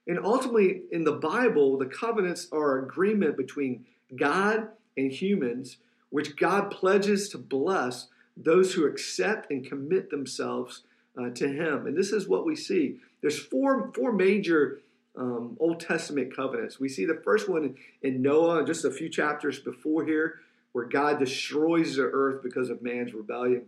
And 0.08 0.20
ultimately, 0.24 0.84
in 0.92 1.04
the 1.04 1.14
Bible, 1.14 1.78
the 1.78 1.86
covenants 1.86 2.48
are 2.52 2.80
agreement 2.80 3.36
between 3.36 3.86
God 4.16 4.70
and 4.96 5.12
humans 5.12 5.78
which 6.14 6.36
God 6.36 6.70
pledges 6.70 7.28
to 7.30 7.40
bless 7.40 8.08
those 8.38 8.76
who 8.76 8.86
accept 8.86 9.50
and 9.50 9.66
commit 9.66 10.12
themselves 10.12 10.84
uh, 11.20 11.32
to 11.32 11.48
Him. 11.48 11.88
And 11.88 11.98
this 11.98 12.12
is 12.12 12.28
what 12.28 12.46
we 12.46 12.56
see. 12.56 13.00
There's 13.22 13.40
four, 13.40 13.92
four 13.96 14.12
major 14.12 14.82
um, 15.16 15.58
Old 15.60 15.80
Testament 15.80 16.36
covenants. 16.36 16.80
We 16.80 16.90
see 16.90 17.06
the 17.06 17.22
first 17.24 17.48
one 17.50 17.76
in, 18.02 18.22
Noah, 18.22 18.66
just 18.66 18.86
a 18.86 18.92
few 18.92 19.10
chapters 19.10 19.60
before 19.60 20.06
here, 20.06 20.40
where 20.72 20.86
God 20.86 21.20
destroys 21.20 21.96
the 21.96 22.04
earth 22.04 22.42
because 22.42 22.70
of 22.70 22.82
man's 22.82 23.14
rebellion. 23.14 23.66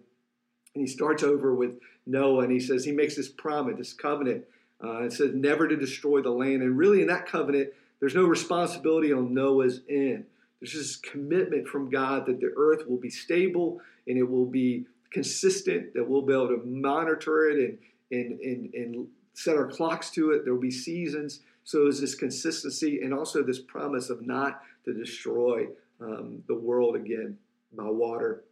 And 0.73 0.81
he 0.81 0.87
starts 0.87 1.23
over 1.23 1.53
with 1.53 1.79
Noah 2.05 2.43
and 2.43 2.51
he 2.51 2.59
says, 2.59 2.83
he 2.83 2.91
makes 2.91 3.15
this 3.15 3.29
promise, 3.29 3.77
this 3.77 3.93
covenant. 3.93 4.45
Uh, 4.83 5.03
it 5.03 5.13
says 5.13 5.31
never 5.33 5.67
to 5.67 5.77
destroy 5.77 6.21
the 6.21 6.31
land. 6.31 6.61
And 6.61 6.77
really, 6.77 7.01
in 7.01 7.07
that 7.07 7.27
covenant, 7.27 7.69
there's 7.99 8.15
no 8.15 8.25
responsibility 8.25 9.13
on 9.13 9.33
Noah's 9.33 9.81
end. 9.87 10.25
There's 10.59 10.73
this 10.73 10.95
commitment 10.95 11.67
from 11.67 11.89
God 11.89 12.25
that 12.25 12.39
the 12.39 12.53
earth 12.57 12.87
will 12.87 12.97
be 12.97 13.09
stable 13.09 13.81
and 14.07 14.17
it 14.17 14.29
will 14.29 14.45
be 14.45 14.85
consistent, 15.11 15.93
that 15.93 16.07
we'll 16.07 16.21
be 16.21 16.33
able 16.33 16.49
to 16.49 16.61
monitor 16.65 17.49
it 17.49 17.57
and, 17.57 17.77
and, 18.11 18.39
and, 18.41 18.73
and 18.73 19.07
set 19.35 19.55
our 19.55 19.67
clocks 19.67 20.09
to 20.11 20.31
it. 20.31 20.43
There 20.43 20.53
will 20.53 20.61
be 20.61 20.71
seasons. 20.71 21.41
So 21.63 21.83
there's 21.83 22.01
this 22.01 22.15
consistency 22.15 23.01
and 23.01 23.13
also 23.13 23.43
this 23.43 23.59
promise 23.59 24.09
of 24.09 24.25
not 24.25 24.61
to 24.85 24.93
destroy 24.93 25.67
um, 26.01 26.43
the 26.47 26.55
world 26.55 26.95
again 26.95 27.37
by 27.75 27.89
water. 27.89 28.43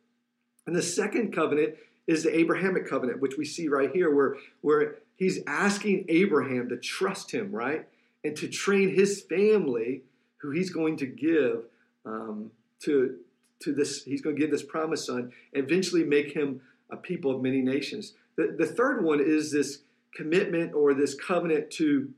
And 0.68 0.76
the 0.76 0.82
second 0.82 1.34
covenant 1.34 1.76
is 2.08 2.24
the 2.24 2.38
Abrahamic 2.38 2.88
covenant, 2.88 3.22
which 3.22 3.38
we 3.38 3.46
see 3.46 3.68
right 3.68 3.92
here, 3.92 4.14
where, 4.14 4.36
where 4.62 4.96
he's 5.16 5.40
asking 5.48 6.06
Abraham 6.10 6.70
to 6.70 6.78
trust 6.78 7.32
him, 7.32 7.52
right? 7.52 7.88
And 8.24 8.36
to 8.38 8.48
train 8.48 8.94
his 8.94 9.22
family, 9.22 10.04
who 10.38 10.52
he's 10.52 10.70
going 10.70 10.98
to 10.98 11.06
give 11.06 11.64
um, 12.06 12.52
to 12.82 13.18
to 13.64 13.74
this. 13.74 14.04
He's 14.04 14.22
going 14.22 14.36
to 14.36 14.42
give 14.42 14.52
this 14.52 14.64
promised 14.64 15.06
son, 15.06 15.32
and 15.54 15.64
eventually 15.64 16.04
make 16.04 16.34
him 16.34 16.62
a 16.90 16.98
people 16.98 17.32
of 17.32 17.42
many 17.42 17.62
nations. 17.62 18.14
The, 18.36 18.56
the 18.58 18.66
third 18.66 19.04
one 19.04 19.22
is 19.22 19.52
this 19.52 19.80
commitment 20.16 20.74
or 20.74 20.94
this 20.94 21.16
covenant 21.16 21.72
to 21.72 22.10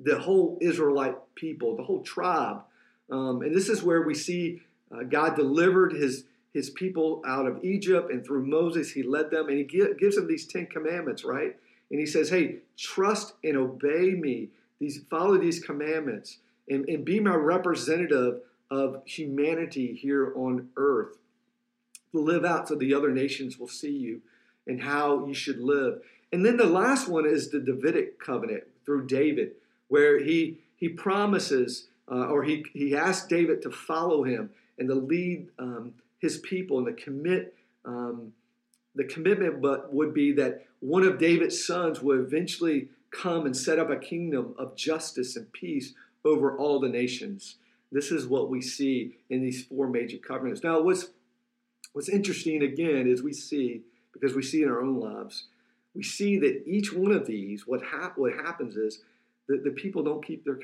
the 0.00 0.18
whole 0.18 0.58
Israelite 0.60 1.16
people, 1.34 1.76
the 1.76 1.82
whole 1.82 2.02
tribe, 2.02 2.62
um, 3.10 3.42
and 3.42 3.54
this 3.54 3.68
is 3.68 3.82
where 3.82 4.02
we 4.02 4.14
see 4.14 4.62
uh, 4.92 5.02
God 5.02 5.36
delivered 5.36 5.92
his 5.92 6.24
his 6.54 6.70
people 6.70 7.22
out 7.26 7.46
of 7.46 7.62
Egypt, 7.62 8.10
and 8.10 8.24
through 8.24 8.46
Moses 8.46 8.92
he 8.92 9.02
led 9.02 9.30
them, 9.30 9.48
and 9.48 9.58
he 9.58 9.64
give, 9.64 9.98
gives 9.98 10.16
them 10.16 10.26
these 10.26 10.46
Ten 10.46 10.66
Commandments, 10.66 11.24
right? 11.24 11.56
And 11.90 12.00
he 12.00 12.06
says, 12.06 12.30
"Hey, 12.30 12.58
trust 12.76 13.34
and 13.44 13.56
obey 13.56 14.12
me. 14.12 14.48
These 14.78 15.02
follow 15.10 15.36
these 15.38 15.60
commandments, 15.60 16.38
and, 16.68 16.88
and 16.88 17.04
be 17.04 17.20
my 17.20 17.34
representative 17.34 18.40
of 18.70 19.02
humanity 19.06 19.94
here 19.94 20.32
on 20.36 20.68
earth. 20.76 21.18
Live 22.12 22.44
out 22.44 22.68
so 22.68 22.74
the 22.74 22.94
other 22.94 23.10
nations 23.10 23.58
will 23.58 23.68
see 23.68 23.92
you 23.92 24.22
and 24.66 24.82
how 24.82 25.26
you 25.26 25.34
should 25.34 25.60
live. 25.60 26.02
And 26.32 26.44
then 26.44 26.56
the 26.56 26.66
last 26.66 27.08
one 27.08 27.26
is 27.26 27.50
the 27.50 27.60
Davidic 27.60 28.18
covenant 28.18 28.64
through 28.84 29.06
David, 29.06 29.52
where 29.88 30.18
he 30.18 30.58
he 30.76 30.88
promises 30.88 31.88
uh, 32.10 32.26
or 32.26 32.44
he 32.44 32.64
he 32.72 32.96
asks 32.96 33.26
David 33.26 33.62
to 33.62 33.70
follow 33.70 34.24
him 34.24 34.50
and 34.78 34.88
to 34.88 34.94
lead 34.94 35.48
um, 35.58 35.94
his 36.18 36.38
people 36.38 36.78
and 36.78 36.86
to 36.86 37.02
commit. 37.02 37.54
Um, 37.84 38.32
the 38.94 39.04
commitment 39.04 39.62
but 39.62 39.92
would 39.92 40.12
be 40.12 40.32
that 40.32 40.66
one 40.80 41.04
of 41.04 41.18
David's 41.18 41.64
sons 41.64 42.02
would 42.02 42.20
eventually 42.20 42.88
come 43.10 43.46
and 43.46 43.56
set 43.56 43.78
up 43.78 43.90
a 43.90 43.96
kingdom 43.96 44.54
of 44.58 44.76
justice 44.76 45.36
and 45.36 45.52
peace 45.52 45.94
over 46.24 46.56
all 46.56 46.80
the 46.80 46.88
nations. 46.88 47.56
This 47.90 48.10
is 48.10 48.26
what 48.26 48.50
we 48.50 48.60
see 48.60 49.16
in 49.30 49.42
these 49.42 49.64
four 49.64 49.88
major 49.88 50.18
covenants. 50.18 50.62
Now, 50.62 50.80
what's 50.82 51.08
what's 51.92 52.08
interesting 52.08 52.62
again 52.62 53.06
is 53.06 53.22
we 53.22 53.32
see 53.32 53.82
because 54.12 54.34
we 54.34 54.42
see 54.42 54.62
in 54.62 54.68
our 54.68 54.82
own 54.82 55.00
lives, 55.00 55.44
we 55.94 56.02
see 56.02 56.38
that 56.38 56.62
each 56.66 56.92
one 56.92 57.12
of 57.12 57.26
these, 57.26 57.66
what 57.66 57.82
hap- 57.82 58.18
what 58.18 58.32
happens 58.32 58.76
is 58.76 59.02
that 59.48 59.64
the 59.64 59.70
people 59.70 60.02
don't 60.02 60.24
keep 60.24 60.44
their 60.44 60.58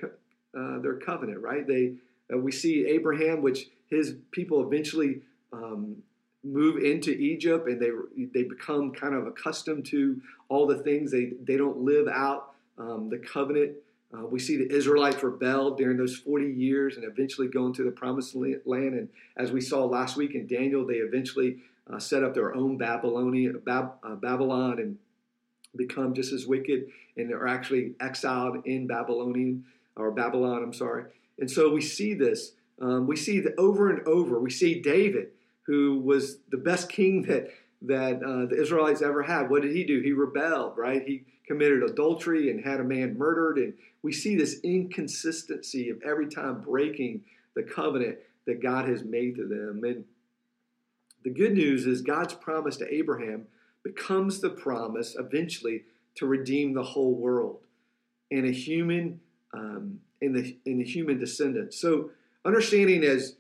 uh, 0.57 0.79
their 0.81 0.95
covenant, 0.95 1.41
right? 1.41 1.67
They 1.67 1.95
uh, 2.33 2.39
we 2.39 2.53
see 2.53 2.87
Abraham, 2.87 3.43
which 3.43 3.69
his 3.89 4.17
people 4.31 4.63
eventually 4.67 5.21
um, 5.53 5.97
move 6.43 6.83
into 6.83 7.11
Egypt, 7.11 7.69
and 7.69 7.81
they 7.81 7.91
they 8.33 8.45
become 8.45 8.93
kind 8.93 9.15
of 9.15 9.27
accustomed 9.27 9.87
to 9.87 10.21
all 10.49 10.67
the 10.67 10.79
things. 10.79 11.11
They 11.11 11.33
they 11.43 11.57
don't 11.57 11.79
live 11.79 12.09
out 12.09 12.53
um, 12.79 13.09
the 13.09 13.19
covenant 13.19 13.77
uh, 14.15 14.27
we 14.27 14.39
see 14.39 14.57
the 14.57 14.71
Israelites 14.73 15.23
rebelled 15.23 15.77
during 15.79 15.97
those 15.97 16.17
40 16.17 16.47
years 16.47 16.97
and 16.97 17.05
eventually 17.05 17.49
go 17.49 17.67
into 17.67 17.83
the 17.83 17.91
promised 17.91 18.35
land. 18.35 18.63
And 18.67 19.09
as 19.37 19.51
we 19.51 19.61
saw 19.61 19.85
last 19.85 20.17
week 20.17 20.35
in 20.35 20.47
Daniel, 20.47 20.87
they 20.87 20.95
eventually 20.95 21.59
uh, 21.93 21.99
set 21.99 22.23
up 22.23 22.35
their 22.35 22.55
own 22.55 22.77
Babylonian, 22.77 23.59
Bab, 23.65 23.93
uh, 24.03 24.15
Babylon. 24.15 24.79
And 24.79 24.99
become 25.77 26.15
just 26.15 26.33
as 26.33 26.47
wicked 26.47 26.87
and 27.17 27.33
are 27.33 27.47
actually 27.47 27.95
exiled 28.01 28.65
in 28.67 28.87
Babylonian 28.87 29.65
or 29.97 30.11
Babylon, 30.11 30.63
I'm 30.63 30.73
sorry. 30.73 31.05
And 31.39 31.51
so 31.51 31.71
we 31.71 31.81
see 31.81 32.15
this. 32.15 32.53
Um, 32.81 33.07
we 33.07 33.17
see 33.17 33.41
that 33.41 33.55
over 33.59 33.91
and 33.91 34.07
over. 34.07 34.39
We 34.41 34.51
see 34.51 34.81
David, 34.81 35.29
who 35.67 35.99
was 35.99 36.39
the 36.51 36.57
best 36.57 36.89
king 36.89 37.23
that 37.23 37.51
that 37.83 38.23
uh, 38.23 38.47
the 38.47 38.61
Israelites 38.61 39.03
ever 39.03 39.23
had. 39.23 39.51
What 39.51 39.63
did 39.63 39.77
he 39.77 39.85
do? 39.85 40.01
He 40.01 40.13
rebelled, 40.13 40.79
right? 40.79 41.07
He 41.07 41.25
committed 41.47 41.83
adultery 41.83 42.51
and 42.51 42.65
had 42.65 42.81
a 42.81 42.85
man 42.85 43.19
murdered. 43.19 43.59
And 43.59 43.75
we 44.03 44.13
see 44.13 44.35
this 44.35 44.61
inconsistency 44.63 45.91
of 45.91 46.01
every 46.03 46.29
time 46.29 46.63
breaking 46.63 47.23
the 47.55 47.63
covenant 47.63 48.19
that 48.47 48.63
God 48.63 48.89
has 48.89 49.05
made 49.05 49.37
to 49.37 49.47
them. 49.47 49.83
And 49.85 50.05
the 51.25 51.31
good 51.31 51.53
news 51.53 51.87
is 51.87 52.01
God's 52.01 52.35
promise 52.35 52.77
to 52.79 52.95
Abraham 52.95 53.47
becomes 53.85 54.41
the 54.41 54.51
promise 54.51 55.15
eventually 55.19 55.83
to 56.17 56.27
redeem 56.27 56.73
the 56.73 56.83
whole 56.83 57.15
world 57.15 57.61
and 58.31 58.47
a 58.47 58.51
human 58.51 59.21
um, 59.53 60.01
in 60.21 60.33
the 60.33 60.57
in 60.65 60.79
the 60.79 60.85
human 60.85 61.19
descendant. 61.19 61.75
So 61.75 62.11
understanding 62.45 63.05
as 63.05 63.37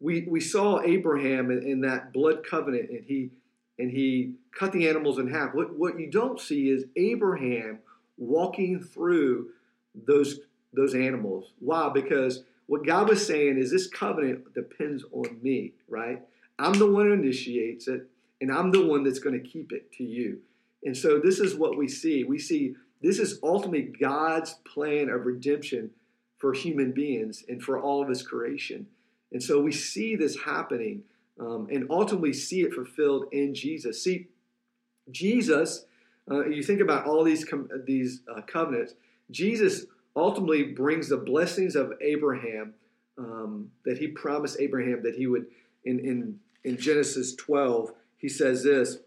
we 0.00 0.26
we 0.28 0.40
saw 0.40 0.80
Abraham 0.80 1.50
in, 1.50 1.62
in 1.62 1.80
that 1.82 2.12
blood 2.12 2.46
covenant 2.48 2.90
and 2.90 3.04
he 3.04 3.30
and 3.78 3.90
he 3.90 4.34
cut 4.52 4.72
the 4.72 4.88
animals 4.88 5.18
in 5.18 5.28
half. 5.28 5.54
What 5.54 5.76
what 5.76 5.98
you 5.98 6.10
don't 6.10 6.40
see 6.40 6.68
is 6.68 6.84
Abraham 6.96 7.80
walking 8.16 8.80
through 8.80 9.50
those 9.94 10.40
those 10.72 10.94
animals. 10.94 11.52
Why? 11.58 11.90
Because 11.92 12.44
what 12.66 12.86
God 12.86 13.08
was 13.08 13.26
saying 13.26 13.58
is 13.58 13.70
this 13.70 13.86
covenant 13.86 14.52
depends 14.54 15.04
on 15.12 15.38
me, 15.42 15.72
right? 15.88 16.22
I'm 16.58 16.74
the 16.74 16.90
one 16.90 17.06
who 17.06 17.12
initiates 17.12 17.88
it, 17.88 18.06
and 18.40 18.52
I'm 18.52 18.70
the 18.70 18.86
one 18.86 19.04
that's 19.04 19.18
going 19.18 19.40
to 19.40 19.48
keep 19.48 19.72
it 19.72 19.92
to 19.92 20.04
you. 20.04 20.38
And 20.84 20.96
so 20.96 21.18
this 21.18 21.40
is 21.40 21.54
what 21.54 21.76
we 21.76 21.88
see. 21.88 22.24
We 22.24 22.38
see 22.38 22.74
this 23.02 23.18
is 23.18 23.38
ultimately 23.42 23.92
God's 24.00 24.54
plan 24.64 25.08
of 25.08 25.26
redemption 25.26 25.90
for 26.38 26.52
human 26.52 26.92
beings 26.92 27.44
and 27.48 27.62
for 27.62 27.80
all 27.80 28.02
of 28.02 28.08
his 28.08 28.22
creation. 28.22 28.86
And 29.32 29.42
so 29.42 29.60
we 29.60 29.72
see 29.72 30.16
this 30.16 30.38
happening 30.44 31.02
um, 31.38 31.68
and 31.70 31.86
ultimately 31.90 32.32
see 32.32 32.62
it 32.62 32.72
fulfilled 32.72 33.26
in 33.32 33.54
Jesus. 33.54 34.02
See, 34.02 34.28
Jesus, 35.10 35.84
uh, 36.30 36.46
you 36.46 36.62
think 36.62 36.80
about 36.80 37.06
all 37.06 37.24
these, 37.24 37.44
com- 37.44 37.68
these 37.86 38.22
uh, 38.34 38.42
covenants, 38.42 38.94
Jesus 39.30 39.86
ultimately 40.16 40.64
brings 40.64 41.08
the 41.08 41.16
blessings 41.16 41.76
of 41.76 41.92
Abraham 42.00 42.74
um, 43.18 43.70
that 43.84 43.98
he 43.98 44.08
promised 44.08 44.58
Abraham 44.60 45.02
that 45.02 45.14
he 45.14 45.26
would, 45.26 45.46
in, 45.84 45.98
in, 46.00 46.40
in 46.64 46.76
Genesis 46.76 47.34
12, 47.34 47.92
he 48.18 48.28
says 48.28 48.62
this 48.62 48.98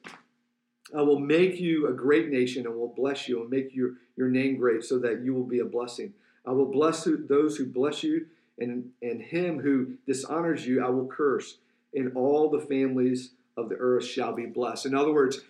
I 0.96 1.02
will 1.02 1.20
make 1.20 1.60
you 1.60 1.88
a 1.88 1.94
great 1.94 2.30
nation 2.30 2.66
and 2.66 2.76
will 2.76 2.94
bless 2.94 3.28
you 3.28 3.42
and 3.42 3.50
make 3.50 3.74
your, 3.74 3.94
your 4.18 4.30
name 4.30 4.58
great 4.58 4.84
so 4.84 5.00
that 5.00 5.22
you 5.22 5.34
will 5.34 5.46
be 5.46 5.60
a 5.60 5.66
blessing. 5.66 6.14
I 6.46 6.52
will 6.52 6.72
bless 6.72 7.08
those 7.30 7.56
who 7.56 7.66
bless 7.66 8.04
you, 8.04 8.26
and, 8.58 8.90
and 9.02 9.22
him 9.22 9.60
who 9.60 9.94
dishonors 10.08 10.66
you 10.66 10.84
I 10.84 10.90
will 10.90 11.08
curse, 11.08 11.58
and 11.94 12.16
all 12.16 12.50
the 12.50 12.60
families 12.60 13.32
of 13.56 13.70
the 13.70 13.76
earth 13.76 14.06
shall 14.06 14.34
be 14.34 14.48
blessed. 14.48 14.86
In 14.86 14.96
other 14.96 15.14
words, 15.14 15.42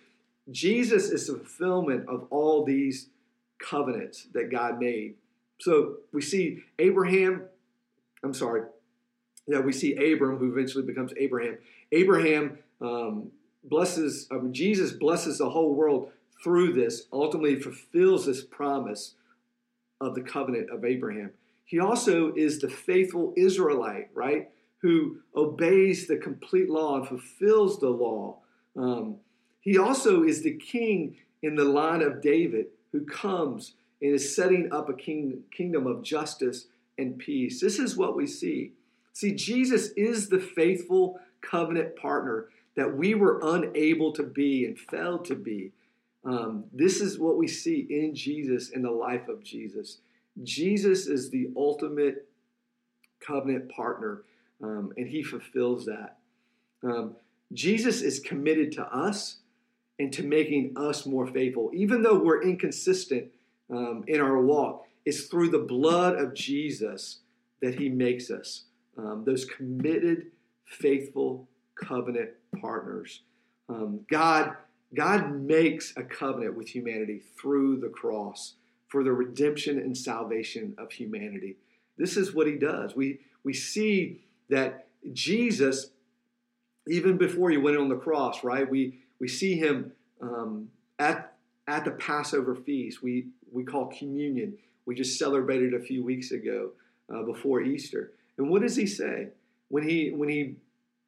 Jesus 0.50 1.08
is 1.08 1.26
the 1.26 1.34
fulfillment 1.34 2.08
of 2.08 2.26
all 2.30 2.64
these 2.64 3.08
covenants 3.58 4.26
that 4.32 4.50
God 4.50 4.78
made. 4.78 5.14
So 5.60 5.96
we 6.12 6.20
see 6.20 6.64
Abraham, 6.78 7.44
I'm 8.22 8.34
sorry, 8.34 8.62
yeah, 9.46 9.60
we 9.60 9.72
see 9.72 9.94
Abram, 10.12 10.38
who 10.38 10.52
eventually 10.52 10.84
becomes 10.84 11.12
Abraham. 11.16 11.58
Abraham 11.90 12.58
um, 12.80 13.30
blesses, 13.64 14.26
um, 14.30 14.52
Jesus 14.52 14.92
blesses 14.92 15.38
the 15.38 15.50
whole 15.50 15.74
world 15.74 16.10
through 16.42 16.72
this, 16.72 17.06
ultimately 17.12 17.60
fulfills 17.60 18.26
this 18.26 18.42
promise 18.42 19.14
of 20.00 20.14
the 20.14 20.22
covenant 20.22 20.70
of 20.70 20.84
Abraham. 20.84 21.30
He 21.64 21.78
also 21.78 22.32
is 22.34 22.58
the 22.58 22.68
faithful 22.68 23.32
Israelite, 23.36 24.10
right? 24.14 24.50
Who 24.78 25.18
obeys 25.36 26.06
the 26.06 26.16
complete 26.16 26.68
law 26.68 26.96
and 26.96 27.06
fulfills 27.06 27.78
the 27.78 27.90
law. 27.90 28.38
Um, 28.76 29.16
he 29.60 29.78
also 29.78 30.24
is 30.24 30.42
the 30.42 30.56
king 30.56 31.16
in 31.42 31.54
the 31.54 31.64
line 31.64 32.02
of 32.02 32.20
David 32.20 32.66
who 32.90 33.04
comes 33.04 33.74
and 34.00 34.12
is 34.12 34.34
setting 34.34 34.72
up 34.72 34.88
a 34.88 34.94
king, 34.94 35.44
kingdom 35.56 35.86
of 35.86 36.02
justice 36.02 36.66
and 36.98 37.18
peace. 37.18 37.60
This 37.60 37.78
is 37.78 37.96
what 37.96 38.16
we 38.16 38.26
see. 38.26 38.72
See, 39.12 39.32
Jesus 39.32 39.90
is 39.96 40.28
the 40.28 40.40
faithful 40.40 41.20
covenant 41.40 41.96
partner 41.96 42.48
that 42.76 42.96
we 42.96 43.14
were 43.14 43.40
unable 43.42 44.12
to 44.12 44.22
be 44.22 44.64
and 44.64 44.78
failed 44.78 45.24
to 45.26 45.34
be. 45.34 45.72
Um, 46.24 46.64
this 46.72 47.00
is 47.00 47.18
what 47.18 47.36
we 47.36 47.48
see 47.48 47.86
in 47.90 48.14
Jesus, 48.14 48.70
in 48.70 48.82
the 48.82 48.90
life 48.90 49.28
of 49.28 49.42
Jesus. 49.42 49.98
Jesus 50.42 51.06
is 51.06 51.30
the 51.30 51.50
ultimate 51.56 52.28
covenant 53.20 53.68
partner, 53.68 54.22
um, 54.62 54.92
and 54.96 55.08
he 55.08 55.22
fulfills 55.22 55.84
that. 55.86 56.18
Um, 56.82 57.16
Jesus 57.52 58.02
is 58.02 58.20
committed 58.20 58.72
to 58.72 58.82
us 58.82 59.38
and 59.98 60.12
to 60.12 60.22
making 60.22 60.72
us 60.76 61.04
more 61.04 61.26
faithful. 61.26 61.70
Even 61.74 62.02
though 62.02 62.18
we're 62.18 62.42
inconsistent 62.42 63.30
um, 63.70 64.04
in 64.06 64.20
our 64.20 64.40
walk, 64.40 64.86
it's 65.04 65.24
through 65.24 65.50
the 65.50 65.58
blood 65.58 66.18
of 66.18 66.34
Jesus 66.34 67.18
that 67.60 67.78
he 67.78 67.88
makes 67.88 68.30
us 68.30 68.64
um, 68.96 69.24
those 69.24 69.44
committed, 69.44 70.26
faithful 70.64 71.48
covenant 71.74 72.30
partners. 72.60 73.22
Um, 73.68 74.00
God, 74.10 74.56
God 74.94 75.40
makes 75.40 75.94
a 75.96 76.02
covenant 76.02 76.56
with 76.56 76.68
humanity 76.68 77.22
through 77.40 77.80
the 77.80 77.88
cross 77.88 78.54
for 78.88 79.02
the 79.02 79.12
redemption 79.12 79.78
and 79.78 79.96
salvation 79.96 80.74
of 80.76 80.92
humanity. 80.92 81.56
This 81.96 82.16
is 82.16 82.34
what 82.34 82.46
he 82.46 82.56
does. 82.56 82.94
We, 82.94 83.20
we 83.42 83.54
see 83.54 84.20
that 84.50 84.88
Jesus, 85.12 85.90
even 86.86 87.16
before 87.16 87.50
he 87.50 87.56
went 87.56 87.78
on 87.78 87.88
the 87.88 87.96
cross, 87.96 88.44
right, 88.44 88.68
we, 88.68 88.98
we 89.18 89.28
see 89.28 89.56
him 89.56 89.92
um, 90.20 90.68
at, 90.98 91.34
at 91.66 91.84
the 91.84 91.92
Passover 91.92 92.54
feast. 92.54 93.02
We, 93.02 93.28
we 93.50 93.64
call 93.64 93.86
communion. 93.86 94.58
We 94.84 94.94
just 94.94 95.18
celebrated 95.18 95.74
a 95.74 95.80
few 95.80 96.04
weeks 96.04 96.32
ago 96.32 96.70
uh, 97.12 97.22
before 97.22 97.62
Easter. 97.62 98.12
And 98.36 98.50
what 98.50 98.62
does 98.62 98.76
he 98.76 98.86
say? 98.86 99.28
When 99.68 99.88
he, 99.88 100.10
when 100.10 100.28
he 100.28 100.56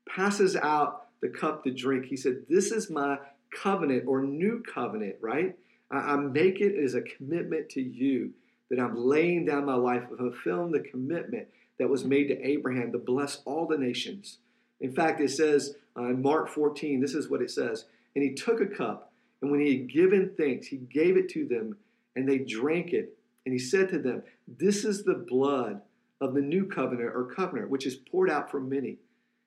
passes 0.09 0.57
out 0.57 1.07
the 1.21 1.29
cup 1.29 1.65
to 1.65 1.71
drink, 1.71 2.07
he 2.07 2.17
said, 2.17 2.45
This 2.49 2.71
is 2.71 2.91
my 2.91 3.19
covenant 3.51 4.05
or 4.07 4.23
new 4.23 4.63
covenant, 4.63 5.17
right? 5.21 5.57
I, 5.91 6.17
make 6.17 6.61
it 6.61 6.77
as 6.83 6.95
a 6.95 7.03
commitment 7.03 7.69
to 7.71 7.81
you 7.81 8.33
that 8.71 8.81
I'm 8.81 8.97
laying 8.97 9.45
down 9.45 9.67
my 9.67 9.75
life 9.75 10.05
fulfilling 10.17 10.73
the 10.73 10.81
commitment 10.81 11.49
that 11.79 11.89
was 11.89 12.05
made 12.05 12.29
to 12.29 12.43
Abraham 12.43 12.93
to 12.93 12.99
bless 12.99 13.43
all 13.45 13.67
the 13.67 13.79
nations. 13.79 14.39
In 14.81 14.93
fact, 14.93 15.21
it 15.21 15.31
says 15.31 15.77
uh, 15.97 16.05
in 16.05 16.23
Mark 16.23 16.49
14, 16.49 17.01
this 17.01 17.15
is 17.15 17.29
what 17.29 17.43
it 17.43 17.51
says. 17.51 17.85
And 18.15 18.25
he 18.25 18.35
took 18.35 18.61
a 18.61 18.67
cup, 18.67 19.13
and 19.41 19.51
when 19.51 19.61
he 19.61 19.79
had 19.79 19.91
given 19.91 20.33
thanks, 20.37 20.67
he 20.67 20.77
gave 20.79 21.17
it 21.17 21.29
to 21.31 21.47
them, 21.47 21.77
and 22.17 22.29
they 22.29 22.39
drank 22.39 22.93
it. 22.93 23.17
And 23.45 23.53
he 23.53 23.59
said 23.59 23.89
to 23.91 23.99
them, 23.99 24.23
This 24.49 24.85
is 24.85 25.05
the 25.05 25.15
blood 25.15 25.83
of 26.21 26.35
the 26.35 26.41
new 26.41 26.67
covenant 26.67 27.11
or 27.15 27.25
covenant, 27.35 27.71
which 27.71 27.87
is 27.87 27.97
poured 27.97 28.31
out 28.31 28.51
for 28.51 28.61
many. 28.61 28.99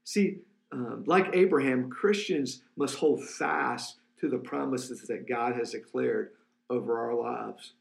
See, 0.04 0.39
um, 0.71 1.03
like 1.06 1.30
Abraham, 1.34 1.89
Christians 1.89 2.62
must 2.75 2.97
hold 2.97 3.23
fast 3.23 3.97
to 4.19 4.30
the 4.30 4.38
promises 4.38 5.01
that 5.03 5.27
God 5.27 5.56
has 5.56 5.71
declared 5.71 6.32
over 6.69 6.99
our 6.99 7.15
lives. 7.15 7.73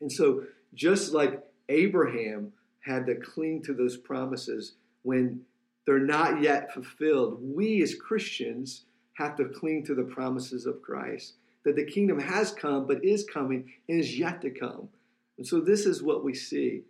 And 0.00 0.10
so, 0.10 0.44
just 0.74 1.12
like 1.12 1.42
Abraham 1.68 2.52
had 2.80 3.06
to 3.06 3.16
cling 3.16 3.62
to 3.62 3.74
those 3.74 3.96
promises 3.96 4.74
when 5.02 5.40
they're 5.86 5.98
not 5.98 6.42
yet 6.42 6.72
fulfilled, 6.72 7.38
we 7.42 7.82
as 7.82 7.94
Christians 7.94 8.84
have 9.14 9.36
to 9.36 9.46
cling 9.46 9.84
to 9.86 9.94
the 9.94 10.04
promises 10.04 10.66
of 10.66 10.82
Christ 10.82 11.34
that 11.64 11.76
the 11.76 11.84
kingdom 11.84 12.18
has 12.18 12.52
come, 12.52 12.86
but 12.86 13.04
is 13.04 13.24
coming, 13.24 13.70
and 13.88 14.00
is 14.00 14.18
yet 14.18 14.40
to 14.42 14.50
come. 14.50 14.88
And 15.36 15.46
so, 15.46 15.60
this 15.60 15.86
is 15.86 16.02
what 16.02 16.22
we 16.22 16.34
see. 16.34 16.82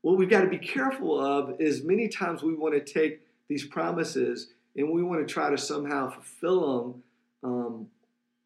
What 0.00 0.18
we've 0.18 0.28
got 0.28 0.40
to 0.40 0.48
be 0.48 0.58
careful 0.58 1.20
of 1.20 1.60
is 1.60 1.84
many 1.84 2.08
times 2.08 2.42
we 2.42 2.54
want 2.54 2.74
to 2.74 2.92
take 2.92 3.20
these 3.52 3.66
promises 3.66 4.48
and 4.76 4.90
we 4.90 5.02
want 5.02 5.26
to 5.26 5.32
try 5.32 5.50
to 5.50 5.58
somehow 5.58 6.08
fulfill 6.08 6.82
them 6.82 7.02
um, 7.44 7.86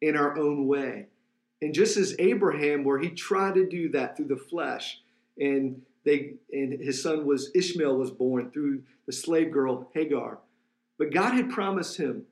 in 0.01 0.17
our 0.17 0.37
own 0.37 0.67
way. 0.67 1.07
And 1.61 1.73
just 1.73 1.95
as 1.95 2.13
Abraham, 2.19 2.83
where 2.83 2.99
he 2.99 3.09
tried 3.09 3.55
to 3.55 3.67
do 3.67 3.89
that 3.89 4.17
through 4.17 4.27
the 4.27 4.35
flesh, 4.35 4.99
and 5.39 5.81
they 6.03 6.33
and 6.51 6.73
his 6.73 7.01
son 7.01 7.25
was 7.25 7.51
Ishmael 7.55 7.95
was 7.95 8.11
born 8.11 8.51
through 8.51 8.83
the 9.05 9.13
slave 9.13 9.51
girl 9.51 9.89
Hagar, 9.93 10.39
but 10.99 11.13
God 11.13 11.33
had 11.33 11.49
promised 11.49 11.97
him 11.97 12.23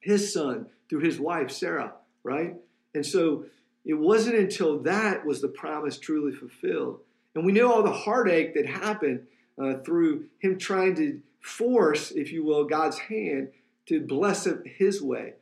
his 0.00 0.32
son 0.32 0.66
through 0.88 1.00
his 1.00 1.18
wife 1.18 1.50
Sarah, 1.50 1.92
right? 2.22 2.54
And 2.94 3.04
so 3.04 3.46
it 3.84 3.94
wasn't 3.94 4.36
until 4.36 4.78
that 4.80 5.26
was 5.26 5.40
the 5.40 5.48
promise 5.48 5.98
truly 5.98 6.32
fulfilled. 6.32 7.00
And 7.34 7.44
we 7.44 7.52
know 7.52 7.72
all 7.72 7.82
the 7.82 7.92
heartache 7.92 8.54
that 8.54 8.66
happened 8.66 9.26
uh, 9.60 9.78
through 9.84 10.26
him 10.38 10.58
trying 10.58 10.94
to 10.96 11.20
force, 11.46 12.10
if 12.10 12.32
you 12.32 12.44
will, 12.44 12.64
God's 12.64 12.98
hand 12.98 13.48
to 13.86 14.00
bless 14.00 14.46
it 14.46 14.58
his 14.64 15.00
way. 15.00 15.34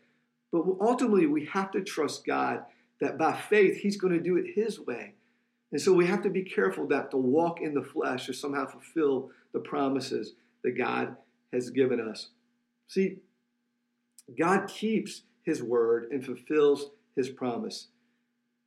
But 0.53 0.65
ultimately, 0.81 1.27
we 1.27 1.47
have 1.47 1.73
to 1.73 1.83
trust 1.83 2.27
God 2.27 2.65
that 3.01 3.19
by 3.19 3.33
faith 3.33 3.79
He's 3.79 3.97
going 3.97 4.13
to 4.13 4.21
do 4.21 4.37
it 4.37 4.55
His 4.55 4.79
way. 4.79 5.15
And 5.73 5.81
so 5.81 5.93
we 5.93 6.07
have 6.07 6.23
to 6.23 6.31
be 6.31 6.43
careful 6.43 6.87
that 6.89 7.11
to 7.11 7.17
walk 7.17 7.61
in 7.61 7.75
the 7.75 7.83
flesh 7.83 8.29
or 8.29 8.33
somehow 8.33 8.67
fulfill 8.67 9.31
the 9.53 9.59
promises 9.59 10.35
that 10.63 10.79
God 10.79 11.17
has 11.53 11.71
given 11.71 12.01
us. 12.01 12.29
See, 12.87 13.17
God 14.39 14.69
keeps 14.69 15.23
His 15.43 15.63
word 15.63 16.09
and 16.13 16.25
fulfills 16.25 16.91
His 17.17 17.31
promise. 17.31 17.89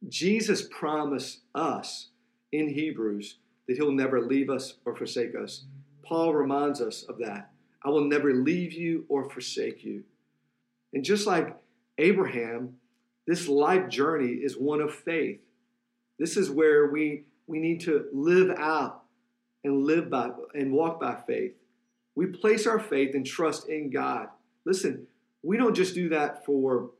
Jesus 0.09 0.67
promised 0.69 1.41
us 1.55 2.09
in 2.51 2.69
Hebrews 2.69 3.37
that 3.67 3.77
He'll 3.77 3.91
never 3.91 4.21
leave 4.21 4.49
us 4.49 4.73
or 4.85 4.95
forsake 4.95 5.35
us. 5.35 5.63
Paul 6.07 6.33
reminds 6.33 6.81
us 6.81 7.03
of 7.03 7.17
that. 7.19 7.51
I 7.83 7.89
will 7.89 8.05
never 8.05 8.33
leave 8.33 8.73
you 8.73 9.05
or 9.09 9.29
forsake 9.29 9.83
you. 9.83 10.03
And 10.93 11.03
just 11.03 11.27
like 11.27 11.55
Abraham, 11.97 12.77
this 13.25 13.47
life 13.47 13.89
journey 13.89 14.33
is 14.33 14.57
one 14.57 14.79
of 14.79 14.93
faith. 14.93 15.41
This 16.17 16.37
is 16.37 16.49
where 16.49 16.87
we, 16.87 17.25
we 17.45 17.59
need 17.59 17.81
to 17.81 18.05
live 18.13 18.51
out 18.57 19.03
and 19.63 19.85
live 19.85 20.09
by 20.09 20.29
and 20.53 20.71
walk 20.71 20.99
by 20.99 21.17
faith. 21.27 21.53
We 22.15 22.27
place 22.27 22.65
our 22.65 22.79
faith 22.79 23.13
and 23.13 23.25
trust 23.25 23.67
in 23.67 23.91
God. 23.91 24.29
Listen, 24.65 25.07
we 25.43 25.57
don't 25.57 25.75
just 25.75 25.93
do 25.93 26.09
that 26.09 26.45
for 26.45 26.91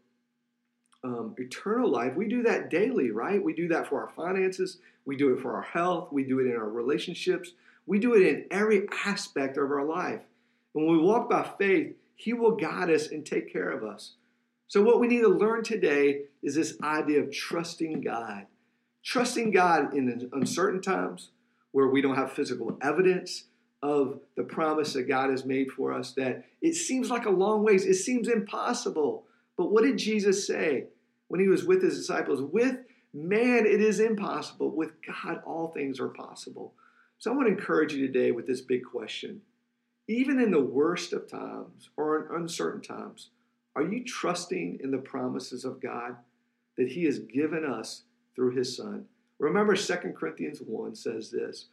um, 1.04 1.34
eternal 1.38 1.89
life. 1.89 2.15
We 2.15 2.28
do 2.28 2.43
that 2.43 2.70
daily, 2.70 3.12
right? 3.12 3.41
We 3.41 3.54
do 3.54 3.70
that 3.70 3.88
for 3.88 4.02
our 4.02 4.10
finances. 4.10 4.80
We 5.06 5.15
do 5.15 5.34
it 5.34 5.41
for 5.41 5.54
our 5.54 5.62
health. 5.62 6.12
We 6.12 6.24
do 6.24 6.39
it 6.39 6.48
in 6.48 6.56
our 6.58 6.70
relationships. 6.70 7.54
We 7.88 8.00
do 8.00 8.13
it 8.13 8.21
in 8.21 8.45
every 8.52 8.88
aspect 9.06 9.58
of 9.58 9.71
our 9.71 9.86
life. 9.86 10.21
And 10.76 10.86
when 10.86 10.97
we 10.97 11.02
walk 11.02 11.30
by 11.30 11.50
faith, 11.58 11.95
He 12.15 12.34
will 12.34 12.56
guide 12.56 12.91
us 12.91 13.08
and 13.08 13.26
take 13.26 13.52
care 13.52 13.71
of 13.71 13.84
us. 13.84 14.13
So, 14.67 14.84
what 14.84 15.00
we 15.00 15.08
need 15.08 15.21
to 15.21 15.30
learn 15.30 15.63
today 15.63 16.23
is 16.43 16.54
this 16.56 16.78
idea 16.84 17.21
of 17.21 17.32
trusting 17.32 18.02
God. 18.02 18.45
Trusting 19.04 19.52
God 19.52 19.93
in 19.95 20.30
uncertain 20.34 20.82
times 20.82 21.30
where 21.71 21.88
we 21.88 22.02
don't 22.02 22.15
have 22.15 22.34
physical 22.34 22.78
evidence 22.82 23.45
of 23.82 24.19
the 24.36 24.43
promise 24.43 24.93
that 24.93 25.08
God 25.08 25.30
has 25.30 25.45
made 25.45 25.71
for 25.71 25.93
us, 25.93 26.12
that 26.13 26.43
it 26.62 26.73
seems 26.73 27.10
like 27.10 27.26
a 27.26 27.32
long 27.32 27.63
ways, 27.63 27.86
it 27.86 27.95
seems 27.95 28.28
impossible. 28.28 29.26
But 29.56 29.71
what 29.71 29.84
did 29.84 29.97
Jesus 29.97 30.45
say 30.45 30.86
when 31.30 31.39
he 31.39 31.47
was 31.47 31.63
with 31.63 31.82
his 31.82 31.97
disciples? 31.97 32.41
With 32.41 32.78
man, 33.13 33.65
it 33.65 33.82
is 33.82 34.00
impossible. 34.00 34.76
With 34.76 34.91
God, 35.06 35.41
all 35.45 35.69
things 35.69 36.00
are 36.00 36.10
possible. 36.10 36.73
So 37.19 37.32
I 37.32 37.36
want 37.36 37.47
to 37.47 37.53
encourage 37.53 37.93
you 37.93 38.06
today 38.06 38.32
with 38.32 38.45
this 38.45 38.62
big 38.62 38.84
question. 38.84 39.41
Even 40.08 40.39
in 40.39 40.51
the 40.51 40.62
worst 40.62 41.13
of 41.13 41.30
times 41.30 41.89
or 41.97 42.27
in 42.27 42.41
uncertain 42.41 42.82
times, 42.82 43.32
are 43.75 43.84
you 43.84 44.03
trusting 44.03 44.80
in 44.84 44.91
the 44.91 44.99
promises 44.99 45.65
of 45.65 45.82
God 45.82 46.15
that 46.77 46.89
He 46.89 47.06
has 47.06 47.19
given 47.19 47.65
us 47.65 48.03
through 48.36 48.56
His 48.56 48.77
Son? 48.77 49.06
Remember, 49.39 49.75
2 49.75 49.95
Corinthians 50.17 50.60
1 50.60 50.95
says 50.95 51.32
this 51.32 51.65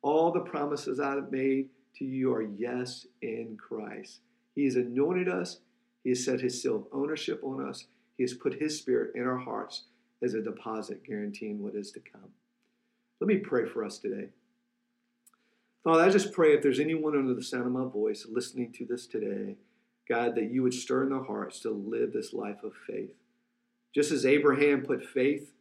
All 0.00 0.32
the 0.32 0.40
promises 0.40 0.98
I 0.98 1.14
have 1.14 1.30
made 1.30 1.68
to 1.96 2.04
you 2.04 2.32
are 2.32 2.42
yes 2.42 3.06
in 3.20 3.58
Christ. 3.58 4.20
He 4.54 4.64
has 4.64 4.76
anointed 4.76 5.28
us, 5.28 5.60
He 6.04 6.10
has 6.10 6.24
set 6.24 6.40
His 6.40 6.62
seal 6.62 6.76
of 6.76 6.86
ownership 6.90 7.42
on 7.44 7.66
us, 7.66 7.86
He 8.16 8.22
has 8.24 8.32
put 8.32 8.60
His 8.60 8.78
Spirit 8.78 9.12
in 9.14 9.24
our 9.24 9.38
hearts 9.38 9.84
as 10.22 10.32
a 10.32 10.42
deposit 10.42 11.04
guaranteeing 11.04 11.62
what 11.62 11.74
is 11.74 11.92
to 11.92 12.00
come. 12.00 12.30
Let 13.20 13.28
me 13.28 13.36
pray 13.36 13.66
for 13.66 13.84
us 13.84 13.98
today. 13.98 14.28
Father, 15.86 16.02
I 16.02 16.08
just 16.08 16.32
pray 16.32 16.52
if 16.52 16.62
there's 16.62 16.80
anyone 16.80 17.16
under 17.16 17.32
the 17.32 17.44
sound 17.44 17.64
of 17.64 17.70
my 17.70 17.84
voice 17.84 18.26
listening 18.28 18.72
to 18.72 18.84
this 18.84 19.06
today, 19.06 19.54
God, 20.08 20.34
that 20.34 20.50
you 20.50 20.64
would 20.64 20.74
stir 20.74 21.04
in 21.04 21.10
their 21.10 21.22
hearts 21.22 21.60
to 21.60 21.70
live 21.70 22.12
this 22.12 22.32
life 22.32 22.64
of 22.64 22.72
faith. 22.88 23.14
Just 23.94 24.10
as 24.10 24.26
Abraham 24.26 24.82
put 24.82 25.04
faith 25.06 25.52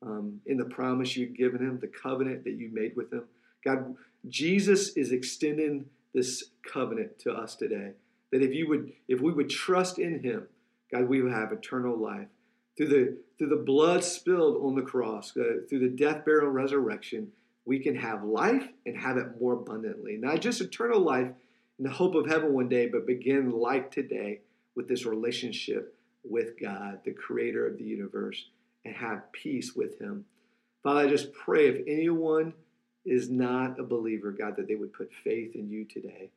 um, 0.00 0.40
in 0.46 0.56
the 0.56 0.66
promise 0.66 1.16
you'd 1.16 1.36
given 1.36 1.60
him, 1.60 1.80
the 1.80 1.88
covenant 1.88 2.44
that 2.44 2.52
you 2.52 2.70
made 2.72 2.94
with 2.94 3.12
him, 3.12 3.24
God, 3.64 3.96
Jesus 4.28 4.90
is 4.90 5.10
extending 5.10 5.86
this 6.14 6.44
covenant 6.72 7.18
to 7.18 7.32
us 7.32 7.56
today. 7.56 7.90
That 8.30 8.42
if 8.42 8.54
you 8.54 8.68
would, 8.68 8.92
if 9.08 9.20
we 9.20 9.32
would 9.32 9.50
trust 9.50 9.98
in 9.98 10.22
him, 10.22 10.46
God, 10.92 11.08
we 11.08 11.22
would 11.22 11.32
have 11.32 11.50
eternal 11.50 11.98
life. 11.98 12.28
Through 12.76 12.88
the, 12.88 13.18
through 13.36 13.48
the 13.48 13.64
blood 13.64 14.04
spilled 14.04 14.64
on 14.64 14.76
the 14.76 14.82
cross, 14.82 15.36
uh, 15.36 15.66
through 15.68 15.80
the 15.80 15.96
death, 15.96 16.24
burial, 16.24 16.46
and 16.46 16.54
resurrection, 16.54 17.32
we 17.64 17.78
can 17.78 17.94
have 17.96 18.24
life 18.24 18.68
and 18.86 18.96
have 18.96 19.16
it 19.16 19.40
more 19.40 19.54
abundantly. 19.54 20.16
Not 20.16 20.40
just 20.40 20.60
eternal 20.60 21.00
life 21.00 21.28
in 21.78 21.84
the 21.84 21.90
hope 21.90 22.14
of 22.14 22.26
heaven 22.26 22.52
one 22.52 22.68
day, 22.68 22.88
but 22.88 23.06
begin 23.06 23.50
life 23.50 23.90
today 23.90 24.40
with 24.74 24.88
this 24.88 25.06
relationship 25.06 25.94
with 26.24 26.60
God, 26.60 27.00
the 27.04 27.12
creator 27.12 27.66
of 27.66 27.78
the 27.78 27.84
universe, 27.84 28.46
and 28.84 28.94
have 28.94 29.30
peace 29.32 29.74
with 29.74 29.98
Him. 30.00 30.24
Father, 30.82 31.00
I 31.00 31.08
just 31.08 31.32
pray 31.32 31.68
if 31.68 31.84
anyone 31.86 32.54
is 33.04 33.30
not 33.30 33.78
a 33.78 33.84
believer, 33.84 34.32
God, 34.32 34.56
that 34.56 34.68
they 34.68 34.74
would 34.74 34.92
put 34.92 35.10
faith 35.24 35.54
in 35.54 35.68
you 35.68 35.84
today, 35.84 36.30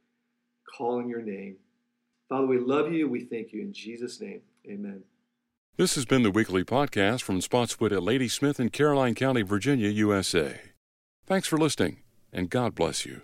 calling 0.78 1.10
your 1.10 1.22
name. 1.22 1.58
Father, 2.30 2.48
we 2.48 2.60
love 2.60 2.92
you. 2.92 3.08
We 3.08 3.22
thank 3.22 3.54
you. 3.54 3.62
In 3.62 3.74
Jesus' 3.74 4.20
name, 4.20 4.42
amen. 4.68 5.04
This 5.78 5.96
has 5.96 6.06
been 6.06 6.24
the 6.24 6.32
weekly 6.32 6.64
podcast 6.64 7.22
from 7.22 7.42
Spotswood 7.42 7.92
at 7.92 8.02
Ladysmith 8.02 8.60
in 8.60 8.70
Caroline 8.70 9.14
County, 9.14 9.42
Virginia, 9.42 9.90
USA. 9.90 10.60
Thanks 11.28 11.48
for 11.48 11.58
listening, 11.58 12.02
and 12.32 12.52
God 12.52 12.76
bless 12.76 13.04
you. 13.04 13.22